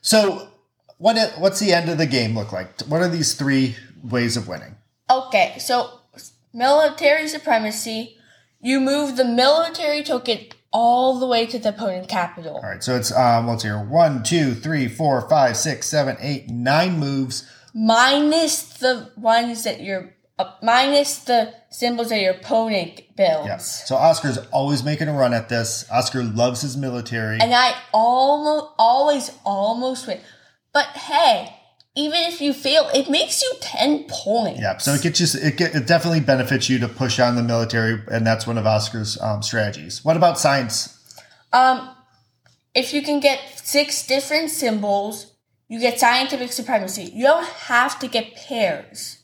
So 0.00 0.48
what, 0.96 1.34
what's 1.38 1.60
the 1.60 1.72
end 1.72 1.90
of 1.90 1.98
the 1.98 2.06
game 2.06 2.34
look 2.34 2.52
like? 2.52 2.80
What 2.82 3.02
are 3.02 3.08
these 3.08 3.34
three 3.34 3.76
ways 4.02 4.36
of 4.36 4.48
winning? 4.48 4.76
Okay, 5.10 5.56
so 5.58 6.00
military 6.54 7.28
supremacy, 7.28 8.16
you 8.60 8.80
move 8.80 9.16
the 9.16 9.24
military 9.24 10.02
token 10.02 10.46
all 10.72 11.18
the 11.18 11.26
way 11.26 11.46
to 11.46 11.58
the 11.58 11.70
opponent 11.70 12.08
capital. 12.08 12.56
All 12.56 12.62
right, 12.62 12.82
so 12.82 12.96
it's 12.96 13.12
um, 13.12 13.46
let's 13.46 13.62
hear 13.62 13.82
one, 13.82 14.22
two, 14.22 14.54
three, 14.54 14.88
four, 14.88 15.28
five, 15.28 15.56
six, 15.56 15.88
seven, 15.88 16.16
eight, 16.20 16.48
nine 16.48 16.98
moves. 16.98 17.50
Minus 17.74 18.64
the 18.78 19.10
ones 19.16 19.64
that 19.64 19.80
you're 19.80 20.14
uh, 20.38 20.52
minus 20.62 21.18
the 21.24 21.52
symbols 21.70 22.10
that 22.10 22.20
your 22.20 22.34
opponent 22.34 23.02
builds. 23.16 23.46
Yes. 23.46 23.88
So 23.88 23.96
Oscar's 23.96 24.38
always 24.52 24.84
making 24.84 25.08
a 25.08 25.12
run 25.12 25.34
at 25.34 25.48
this. 25.48 25.84
Oscar 25.90 26.22
loves 26.22 26.62
his 26.62 26.76
military. 26.76 27.40
And 27.40 27.52
I 27.52 27.74
almost 27.92 28.72
always 28.78 29.32
almost 29.44 30.06
win. 30.06 30.20
But 30.72 30.86
hey, 30.86 31.57
even 31.98 32.20
if 32.22 32.40
you 32.40 32.52
fail, 32.52 32.88
it 32.94 33.10
makes 33.10 33.42
you 33.42 33.52
10 33.60 34.04
points. 34.08 34.60
Yeah, 34.60 34.78
so 34.78 34.94
it 34.94 35.02
gets 35.02 35.20
you, 35.20 35.40
it, 35.40 35.56
get, 35.56 35.74
it 35.74 35.86
definitely 35.88 36.20
benefits 36.20 36.70
you 36.70 36.78
to 36.78 36.88
push 36.88 37.18
on 37.18 37.34
the 37.34 37.42
military, 37.42 38.00
and 38.08 38.24
that's 38.24 38.46
one 38.46 38.56
of 38.56 38.66
Oscar's 38.66 39.20
um, 39.20 39.42
strategies. 39.42 40.04
What 40.04 40.16
about 40.16 40.38
science? 40.38 40.94
Um, 41.52 41.90
if 42.72 42.94
you 42.94 43.02
can 43.02 43.18
get 43.18 43.40
six 43.56 44.06
different 44.06 44.50
symbols, 44.50 45.34
you 45.66 45.80
get 45.80 45.98
scientific 45.98 46.52
supremacy. 46.52 47.10
You 47.12 47.24
don't 47.24 47.46
have 47.46 47.98
to 47.98 48.06
get 48.06 48.36
pairs, 48.36 49.18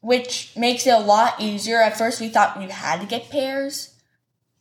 which 0.00 0.52
makes 0.56 0.86
it 0.86 0.90
a 0.90 1.00
lot 1.00 1.40
easier. 1.40 1.78
At 1.78 1.98
first, 1.98 2.20
we 2.20 2.28
thought 2.28 2.62
you 2.62 2.68
had 2.68 3.00
to 3.00 3.06
get 3.06 3.30
pairs. 3.30 3.94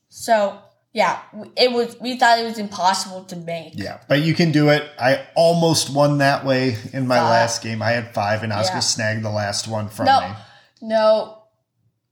So, 0.09 0.57
yeah, 0.95 1.19
it 1.57 1.73
was. 1.73 1.99
We 1.99 2.17
thought 2.17 2.39
it 2.39 2.45
was 2.45 2.57
impossible 2.57 3.25
to 3.25 3.35
make. 3.35 3.73
Yeah, 3.75 3.99
but 4.07 4.21
you 4.23 4.33
can 4.33 4.53
do 4.53 4.69
it. 4.69 4.89
I 4.97 5.27
almost 5.35 5.89
won 5.93 6.19
that 6.19 6.45
way 6.45 6.77
in 6.93 7.05
my 7.05 7.17
Five. 7.17 7.29
last 7.29 7.61
game. 7.61 7.81
I 7.81 7.91
had 7.91 8.13
five, 8.13 8.43
and 8.43 8.53
Oscar 8.53 8.75
Yeah. 8.77 8.79
snagged 8.79 9.21
the 9.23 9.29
last 9.29 9.67
one 9.67 9.89
from 9.89 10.05
No, 10.05 10.21
me. 10.21 10.27
no. 10.81 11.43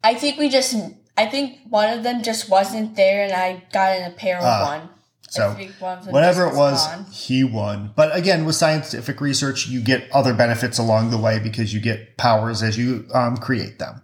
I 0.03 0.15
think 0.15 0.37
we 0.37 0.49
just. 0.49 0.75
I 1.15 1.27
think 1.27 1.59
one 1.69 1.93
of 1.97 2.03
them 2.03 2.23
just 2.23 2.49
wasn't 2.49 2.97
there, 2.97 3.23
and 3.23 3.31
I 3.31 3.63
got 3.71 3.95
in 3.97 4.03
a 4.03 4.11
pair 4.11 4.37
of 4.37 4.43
Ah, 4.43 4.65
one. 4.77 4.89
So 5.33 5.49
I 5.49 5.55
think 5.55 5.71
one 5.79 5.97
of 5.97 6.05
them 6.05 6.13
whatever 6.13 6.45
it 6.45 6.55
was, 6.55 6.85
gone. 6.85 7.05
he 7.05 7.43
won. 7.43 7.91
But 7.95 8.15
again, 8.15 8.45
with 8.45 8.55
scientific 8.55 9.19
research, 9.19 9.67
you 9.67 9.81
get 9.81 10.07
other 10.11 10.31
benefits 10.31 10.77
along 10.77 11.09
the 11.09 11.17
way 11.17 11.39
because 11.39 11.73
you 11.73 11.79
get 11.79 12.17
powers 12.17 12.61
as 12.61 12.77
you 12.77 13.07
um, 13.15 13.37
create 13.37 13.79
them. 13.79 14.03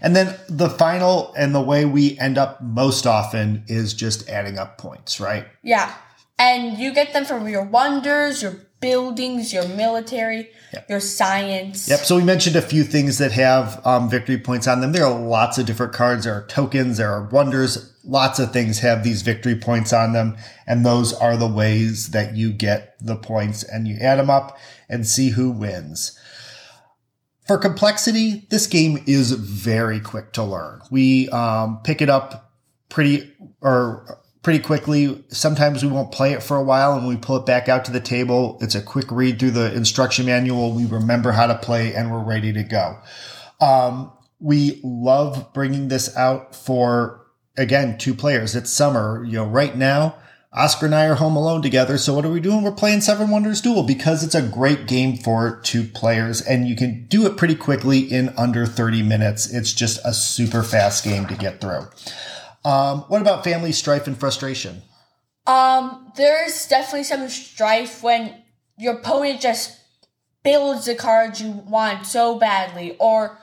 And 0.00 0.16
then 0.16 0.34
the 0.48 0.70
final 0.70 1.34
and 1.36 1.54
the 1.54 1.60
way 1.60 1.84
we 1.84 2.18
end 2.18 2.38
up 2.38 2.62
most 2.62 3.06
often 3.06 3.62
is 3.66 3.92
just 3.92 4.26
adding 4.30 4.58
up 4.58 4.78
points, 4.78 5.20
right? 5.20 5.46
Yeah. 5.62 5.94
And 6.38 6.78
you 6.78 6.94
get 6.94 7.12
them 7.12 7.26
from 7.26 7.46
your 7.46 7.64
wonders, 7.64 8.40
your 8.40 8.56
buildings, 8.80 9.52
your 9.52 9.68
military, 9.68 10.48
Yep. 10.72 10.88
your 10.88 11.00
science. 11.00 11.88
Yep. 11.88 12.00
So 12.00 12.16
we 12.16 12.22
mentioned 12.24 12.56
a 12.56 12.62
few 12.62 12.82
things 12.84 13.18
that 13.18 13.32
have 13.32 13.84
um, 13.86 14.08
victory 14.08 14.38
points 14.38 14.66
on 14.66 14.80
them. 14.80 14.92
There 14.92 15.04
are 15.04 15.20
lots 15.20 15.58
of 15.58 15.66
different 15.66 15.92
cards. 15.92 16.24
There 16.24 16.34
are 16.34 16.46
tokens. 16.46 16.96
There 16.96 17.10
are 17.12 17.24
wonders. 17.24 17.92
Lots 18.04 18.38
of 18.38 18.52
things 18.52 18.78
have 18.78 19.04
these 19.04 19.22
victory 19.22 19.56
points 19.56 19.92
on 19.92 20.12
them. 20.12 20.36
And 20.66 20.86
those 20.86 21.12
are 21.12 21.36
the 21.36 21.48
ways 21.48 22.10
that 22.10 22.36
you 22.36 22.52
get 22.52 22.94
the 23.00 23.16
points 23.16 23.62
and 23.62 23.86
you 23.86 23.96
add 24.00 24.18
them 24.18 24.30
up 24.30 24.58
and 24.88 25.06
see 25.06 25.30
who 25.30 25.50
wins. 25.50 26.18
For 27.46 27.58
complexity, 27.58 28.46
this 28.50 28.66
game 28.68 29.02
is 29.06 29.32
very 29.32 29.98
quick 29.98 30.32
to 30.34 30.44
learn. 30.44 30.82
We 30.90 31.28
um, 31.30 31.80
pick 31.82 32.00
it 32.00 32.08
up 32.08 32.52
pretty 32.88 33.32
or 33.60 34.20
pretty 34.42 34.58
quickly. 34.58 35.22
Sometimes 35.28 35.82
we 35.82 35.90
won't 35.90 36.12
play 36.12 36.32
it 36.32 36.42
for 36.42 36.56
a 36.56 36.62
while, 36.62 36.96
and 36.96 37.06
we 37.06 37.16
pull 37.16 37.36
it 37.36 37.46
back 37.46 37.68
out 37.68 37.84
to 37.84 37.92
the 37.92 38.00
table, 38.00 38.58
it's 38.60 38.74
a 38.74 38.82
quick 38.82 39.10
read 39.10 39.38
through 39.38 39.52
the 39.52 39.74
instruction 39.74 40.26
manual. 40.26 40.72
We 40.72 40.86
remember 40.86 41.32
how 41.32 41.46
to 41.46 41.56
play, 41.58 41.94
and 41.94 42.10
we're 42.10 42.24
ready 42.24 42.52
to 42.52 42.62
go. 42.62 42.98
Um, 43.60 44.12
we 44.38 44.80
love 44.82 45.52
bringing 45.52 45.88
this 45.88 46.16
out 46.16 46.54
for 46.54 47.26
again 47.58 47.98
two 47.98 48.14
players. 48.14 48.56
It's 48.56 48.70
summer, 48.70 49.22
you 49.24 49.32
know. 49.32 49.44
Right 49.44 49.76
now, 49.76 50.16
Oscar 50.52 50.86
and 50.86 50.94
I 50.94 51.06
are 51.06 51.16
home 51.16 51.36
alone 51.36 51.60
together. 51.60 51.98
So 51.98 52.14
what 52.14 52.24
are 52.24 52.30
we 52.30 52.40
doing? 52.40 52.62
We're 52.62 52.72
playing 52.72 53.02
Seven 53.02 53.28
Wonders 53.28 53.60
Duel 53.60 53.82
because 53.82 54.24
it's 54.24 54.34
a 54.34 54.40
great 54.40 54.86
game 54.86 55.18
for 55.18 55.60
two 55.62 55.84
players, 55.84 56.40
and 56.40 56.66
you 56.66 56.74
can 56.74 57.06
do 57.08 57.26
it 57.26 57.36
pretty 57.36 57.54
quickly 57.54 57.98
in 58.00 58.30
under 58.38 58.64
thirty 58.64 59.02
minutes. 59.02 59.52
It's 59.52 59.74
just 59.74 60.00
a 60.06 60.14
super 60.14 60.62
fast 60.62 61.04
game 61.04 61.26
to 61.26 61.34
get 61.34 61.60
through. 61.60 61.88
Um, 62.64 63.00
what 63.08 63.22
about 63.22 63.44
family 63.44 63.72
strife 63.72 64.06
and 64.06 64.16
frustration? 64.16 64.82
Um, 65.46 66.12
there's 66.16 66.66
definitely 66.66 67.04
some 67.04 67.28
strife 67.28 68.02
when 68.02 68.34
your 68.78 68.94
opponent 68.94 69.40
just 69.40 69.78
builds 70.42 70.86
the 70.86 70.94
card 70.94 71.38
you 71.40 71.50
want 71.50 72.06
so 72.06 72.38
badly 72.38 72.96
or 72.98 73.38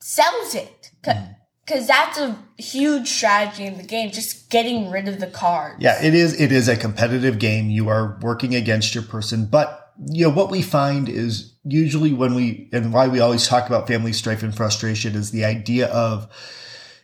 sells 0.00 0.54
it. 0.54 0.90
Because 1.02 1.86
that's 1.86 2.18
a 2.18 2.38
huge 2.56 3.08
strategy 3.08 3.64
in 3.64 3.76
the 3.76 3.82
game, 3.82 4.10
just 4.10 4.50
getting 4.50 4.90
rid 4.90 5.08
of 5.08 5.20
the 5.20 5.26
cards. 5.26 5.82
Yeah, 5.82 6.02
it 6.02 6.14
is. 6.14 6.38
It 6.40 6.52
is 6.52 6.68
a 6.68 6.76
competitive 6.76 7.38
game. 7.38 7.70
You 7.70 7.88
are 7.88 8.18
working 8.22 8.54
against 8.54 8.94
your 8.94 9.04
person, 9.04 9.46
but 9.46 9.92
you 10.06 10.24
know 10.24 10.34
what 10.34 10.50
we 10.50 10.62
find 10.62 11.08
is 11.08 11.54
usually 11.64 12.12
when 12.12 12.34
we 12.34 12.68
and 12.72 12.92
why 12.92 13.08
we 13.08 13.20
always 13.20 13.46
talk 13.46 13.66
about 13.66 13.88
family 13.88 14.12
strife 14.12 14.42
and 14.42 14.54
frustration 14.54 15.14
is 15.14 15.30
the 15.30 15.44
idea 15.44 15.88
of 15.88 16.28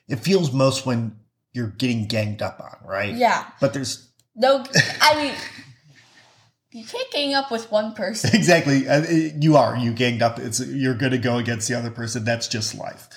it 0.09 0.21
feels 0.21 0.53
most 0.53 0.87
when 0.87 1.17
you're 1.55 1.69
getting 1.69 2.07
ganged 2.07 2.43
up 2.43 2.61
on, 2.61 2.89
right? 2.89 3.15
Yeah. 3.15 3.47
But 3.61 3.73
there's 3.73 4.11
No, 4.35 4.65
I 5.01 5.15
mean, 5.23 5.35
You 6.73 6.85
can't 6.85 7.11
gang 7.13 7.35
up 7.35 7.51
with 7.51 7.71
one 7.71 7.95
person. 7.95 8.31
exactly. 8.35 8.89
Uh, 8.89 9.03
You 9.39 9.57
are. 9.57 9.77
You 9.77 9.93
ganged 9.93 10.23
up. 10.23 10.39
It's 10.39 10.61
you're 10.67 10.95
going 10.95 11.13
to 11.13 11.19
go 11.19 11.39
against 11.39 11.69
the 11.69 11.75
other 11.79 11.91
person. 11.91 12.25
That's 12.25 12.49
just 12.49 12.75
life. 12.75 13.09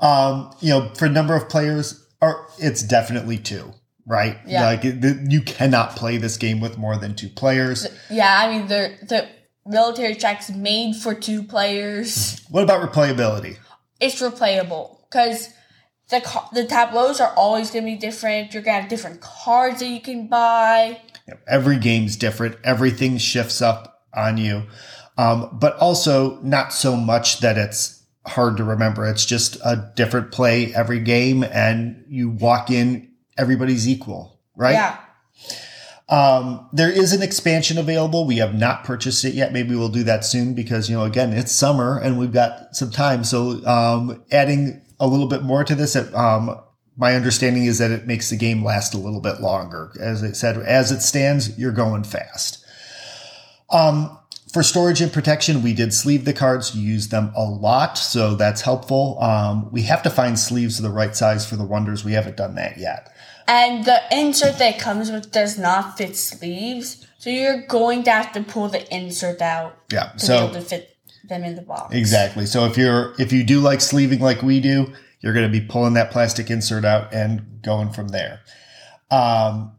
Um, 0.00 0.52
you 0.60 0.70
know, 0.70 0.92
for 0.94 1.06
a 1.06 1.10
number 1.10 1.34
of 1.34 1.48
players, 1.48 2.04
or 2.20 2.48
it's 2.58 2.82
definitely 2.82 3.38
two, 3.38 3.72
right? 4.06 4.38
Yeah. 4.46 4.64
Like 4.64 4.84
you 4.84 5.40
cannot 5.42 5.96
play 5.96 6.18
this 6.18 6.36
game 6.36 6.60
with 6.60 6.76
more 6.76 6.96
than 6.96 7.14
two 7.14 7.28
players. 7.28 7.86
Yeah, 8.10 8.36
I 8.36 8.50
mean 8.50 8.66
the 8.66 8.96
the 9.02 9.28
military 9.64 10.14
track's 10.14 10.50
made 10.50 10.96
for 10.96 11.14
two 11.14 11.42
players. 11.44 12.44
What 12.50 12.64
about 12.64 12.90
replayability? 12.90 13.58
It's 14.00 14.20
replayable 14.20 14.98
because 15.08 15.48
the 16.10 16.42
the 16.52 16.64
tableaus 16.64 17.20
are 17.20 17.32
always 17.34 17.70
going 17.70 17.84
to 17.84 17.90
be 17.90 17.96
different. 17.96 18.54
You're 18.54 18.62
gonna 18.62 18.80
have 18.80 18.90
different 18.90 19.20
cards 19.20 19.80
that 19.80 19.88
you 19.88 20.00
can 20.00 20.26
buy. 20.26 21.00
Every 21.46 21.78
game's 21.78 22.16
different. 22.16 22.56
Everything 22.64 23.18
shifts 23.18 23.60
up 23.60 24.04
on 24.14 24.38
you. 24.38 24.64
Um, 25.18 25.58
but 25.60 25.76
also 25.76 26.40
not 26.42 26.72
so 26.72 26.96
much 26.96 27.40
that 27.40 27.58
it's 27.58 28.02
hard 28.26 28.56
to 28.58 28.64
remember. 28.64 29.06
It's 29.06 29.26
just 29.26 29.56
a 29.64 29.92
different 29.96 30.32
play 30.32 30.74
every 30.74 31.00
game 31.00 31.42
and 31.42 32.04
you 32.08 32.30
walk 32.30 32.70
in, 32.70 33.10
everybody's 33.36 33.88
equal, 33.88 34.38
right? 34.54 34.72
Yeah, 34.72 34.96
Um, 36.08 36.68
there 36.72 36.90
is 36.90 37.12
an 37.12 37.22
expansion 37.22 37.76
available. 37.76 38.26
We 38.26 38.36
have 38.38 38.54
not 38.54 38.84
purchased 38.84 39.24
it 39.24 39.34
yet. 39.34 39.52
Maybe 39.52 39.74
we'll 39.74 39.88
do 39.90 40.04
that 40.04 40.24
soon 40.24 40.54
because, 40.54 40.88
you 40.88 40.96
know, 40.96 41.04
again, 41.04 41.32
it's 41.32 41.52
summer 41.52 41.98
and 41.98 42.18
we've 42.18 42.32
got 42.32 42.74
some 42.74 42.90
time. 42.90 43.24
So, 43.24 43.62
um, 43.66 44.22
adding 44.30 44.80
a 45.00 45.06
little 45.06 45.28
bit 45.28 45.42
more 45.42 45.64
to 45.64 45.74
this, 45.74 45.94
um, 46.14 46.58
my 46.96 47.14
understanding 47.14 47.64
is 47.64 47.78
that 47.78 47.90
it 47.90 48.06
makes 48.06 48.30
the 48.30 48.36
game 48.36 48.64
last 48.64 48.94
a 48.94 48.98
little 48.98 49.20
bit 49.20 49.40
longer. 49.40 49.92
As 50.00 50.22
I 50.24 50.32
said, 50.32 50.56
as 50.58 50.90
it 50.90 51.00
stands, 51.00 51.56
you're 51.58 51.72
going 51.72 52.04
fast. 52.04 52.64
Um, 53.70 54.18
for 54.52 54.62
storage 54.62 55.00
and 55.02 55.12
protection, 55.12 55.62
we 55.62 55.74
did 55.74 55.92
sleeve 55.92 56.24
the 56.24 56.32
cards, 56.32 56.74
use 56.74 57.08
them 57.08 57.32
a 57.36 57.44
lot, 57.44 57.98
so 57.98 58.34
that's 58.34 58.62
helpful. 58.62 59.18
Um, 59.22 59.70
we 59.70 59.82
have 59.82 60.02
to 60.04 60.10
find 60.10 60.38
sleeves 60.38 60.78
of 60.78 60.84
the 60.84 60.90
right 60.90 61.14
size 61.14 61.46
for 61.48 61.56
the 61.56 61.64
wonders. 61.64 62.04
We 62.04 62.12
haven't 62.12 62.36
done 62.36 62.54
that 62.56 62.78
yet. 62.78 63.12
and 63.46 63.84
the 63.84 64.00
insert 64.10 64.58
that 64.58 64.78
comes 64.78 65.10
with 65.10 65.30
does 65.32 65.58
not 65.58 65.96
fit 65.98 66.16
sleeves, 66.16 67.06
so 67.18 67.28
you're 67.30 67.62
going 67.66 68.02
to 68.04 68.10
have 68.10 68.32
to 68.32 68.42
pull 68.42 68.68
the 68.68 68.92
insert 68.94 69.40
out 69.42 69.76
Yeah. 69.92 70.12
to 70.12 70.18
So 70.18 70.38
be 70.38 70.44
able 70.44 70.54
to 70.54 70.60
fit 70.62 70.96
them 71.28 71.44
in 71.44 71.54
the 71.54 71.62
box. 71.62 71.94
Exactly. 71.94 72.46
So 72.46 72.64
if 72.64 72.76
you're 72.76 73.14
if 73.18 73.32
you 73.32 73.44
do 73.44 73.60
like 73.60 73.80
sleeving 73.80 74.20
like 74.20 74.42
we 74.42 74.60
do, 74.60 74.92
you're 75.20 75.34
going 75.34 75.50
to 75.50 75.60
be 75.60 75.64
pulling 75.64 75.94
that 75.94 76.10
plastic 76.10 76.50
insert 76.50 76.84
out 76.84 77.12
and 77.12 77.62
going 77.62 77.90
from 77.90 78.08
there. 78.08 78.40
Um, 79.10 79.72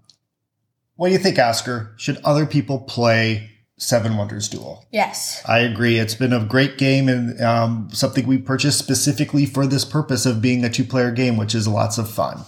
what 0.96 1.08
do 1.08 1.14
you 1.14 1.20
think, 1.20 1.40
Oscar? 1.40 1.94
Should 1.98 2.18
other 2.26 2.46
people 2.46 2.80
play 2.80 3.52
Seven 3.78 4.18
Wonders 4.18 4.50
Duel? 4.50 4.86
Yes. 4.92 5.42
I 5.48 5.60
agree. 5.60 5.98
It's 5.98 6.16
been 6.16 6.34
a 6.34 6.44
great 6.44 6.78
game 6.78 7.08
and 7.08 7.40
um, 7.42 7.90
something 7.94 8.28
we 8.28 8.38
purchased 8.38 8.80
specifically 8.80 9.46
for 9.46 9.66
this 9.66 9.86
purpose 9.86 10.26
of 10.26 10.42
being 10.42 10.66
a 10.66 10.70
two-player 10.70 11.12
game, 11.12 11.38
which 11.38 11.56
is 11.56 11.68
lots 11.68 11.98
of 11.98 12.12
fun. 12.12 12.44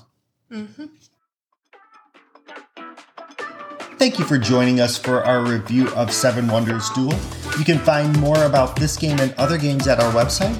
Thank 3.98 4.20
you 4.20 4.26
for 4.26 4.38
joining 4.38 4.82
us 4.82 4.98
for 4.98 5.24
our 5.24 5.46
review 5.46 5.88
of 5.90 6.12
Seven 6.12 6.48
Wonders 6.48 6.90
Duel. 6.90 7.18
You 7.58 7.66
can 7.66 7.80
find 7.80 8.18
more 8.20 8.44
about 8.46 8.76
this 8.76 8.98
game 8.98 9.20
and 9.20 9.34
other 9.38 9.58
games 9.58 9.88
at 9.88 10.00
our 10.00 10.12
website, 10.14 10.56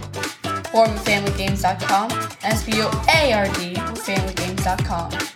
ForwardFamilyGames.com, 0.72 2.12
S-B-O-A-R-D, 2.44 3.74
FamilyGames.com. 3.74 5.32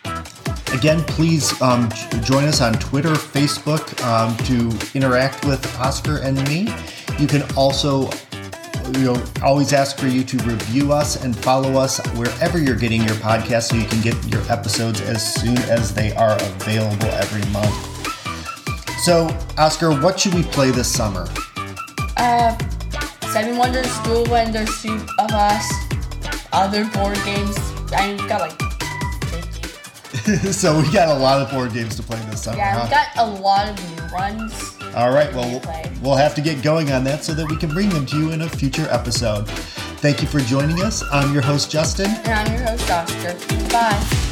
Again, 0.78 1.04
please 1.04 1.62
um, 1.62 1.90
join 2.22 2.44
us 2.46 2.60
on 2.62 2.74
Twitter, 2.74 3.14
Facebook 3.14 4.04
um, 4.04 4.36
to 4.46 4.98
interact 4.98 5.46
with 5.46 5.66
Oscar 5.80 6.18
and 6.18 6.38
me. 6.50 6.68
You 7.18 7.28
can 7.28 7.44
also, 7.56 8.10
you 8.98 9.06
know, 9.06 9.24
always 9.42 9.72
ask 9.72 9.98
for 9.98 10.08
you 10.08 10.24
to 10.26 10.38
review 10.40 10.92
us 10.92 11.24
and 11.24 11.36
follow 11.36 11.80
us 11.80 12.06
wherever 12.16 12.60
you're 12.60 12.76
getting 12.76 13.02
your 13.04 13.16
podcast, 13.16 13.70
so 13.70 13.78
you 13.78 13.86
can 13.86 14.02
get 14.02 14.16
your 14.28 14.42
episodes 14.52 15.00
as 15.02 15.36
soon 15.36 15.58
as 15.70 15.94
they 15.94 16.14
are 16.16 16.36
available 16.36 17.08
every 17.08 17.50
month. 17.52 17.95
So, 19.06 19.28
Oscar, 19.60 19.92
what 19.92 20.20
should 20.20 20.34
we 20.34 20.42
play 20.42 20.72
this 20.72 20.92
summer? 20.92 21.28
Uh, 22.18 22.58
Seven 23.32 23.56
Wonders 23.56 23.96
Duel 24.00 24.26
when 24.26 24.52
there's 24.52 24.82
two 24.82 24.96
of 25.20 25.32
us. 25.32 25.72
Other 26.52 26.86
board 26.86 27.14
games. 27.24 27.56
I 27.94 28.18
got 28.28 28.42
like 28.42 28.60
so 30.52 30.82
we 30.82 30.92
got 30.92 31.10
a 31.10 31.14
lot 31.14 31.40
of 31.40 31.52
board 31.52 31.72
games 31.72 31.96
to 31.98 32.02
play 32.02 32.18
this 32.32 32.46
summer. 32.46 32.58
Yeah, 32.58 32.80
huh? 32.80 32.86
we 32.86 32.90
got 32.90 33.08
a 33.18 33.40
lot 33.40 33.70
of 33.70 33.96
new 33.96 34.12
ones. 34.12 34.76
All 34.96 35.12
right, 35.12 35.32
well, 35.36 35.62
we'll 36.02 36.16
have 36.16 36.34
to 36.34 36.42
get 36.42 36.64
going 36.64 36.92
on 36.92 37.04
that 37.04 37.24
so 37.24 37.36
that 37.36 37.48
we 37.48 37.58
can 37.58 37.70
bring 37.70 37.90
them 37.90 38.08
to 38.08 38.18
you 38.18 38.32
in 38.32 38.42
a 38.42 38.50
future 38.50 38.88
episode. 38.90 39.48
Thank 40.02 40.24
you 40.24 40.28
for 40.28 40.40
joining 40.40 40.82
us. 40.82 41.04
I'm 41.12 41.32
your 41.32 41.44
host, 41.44 41.70
Justin. 41.70 42.10
And 42.10 42.30
I'm 42.30 42.52
your 42.52 42.64
host, 42.64 42.90
Oscar. 42.90 43.36
Bye. 43.70 44.25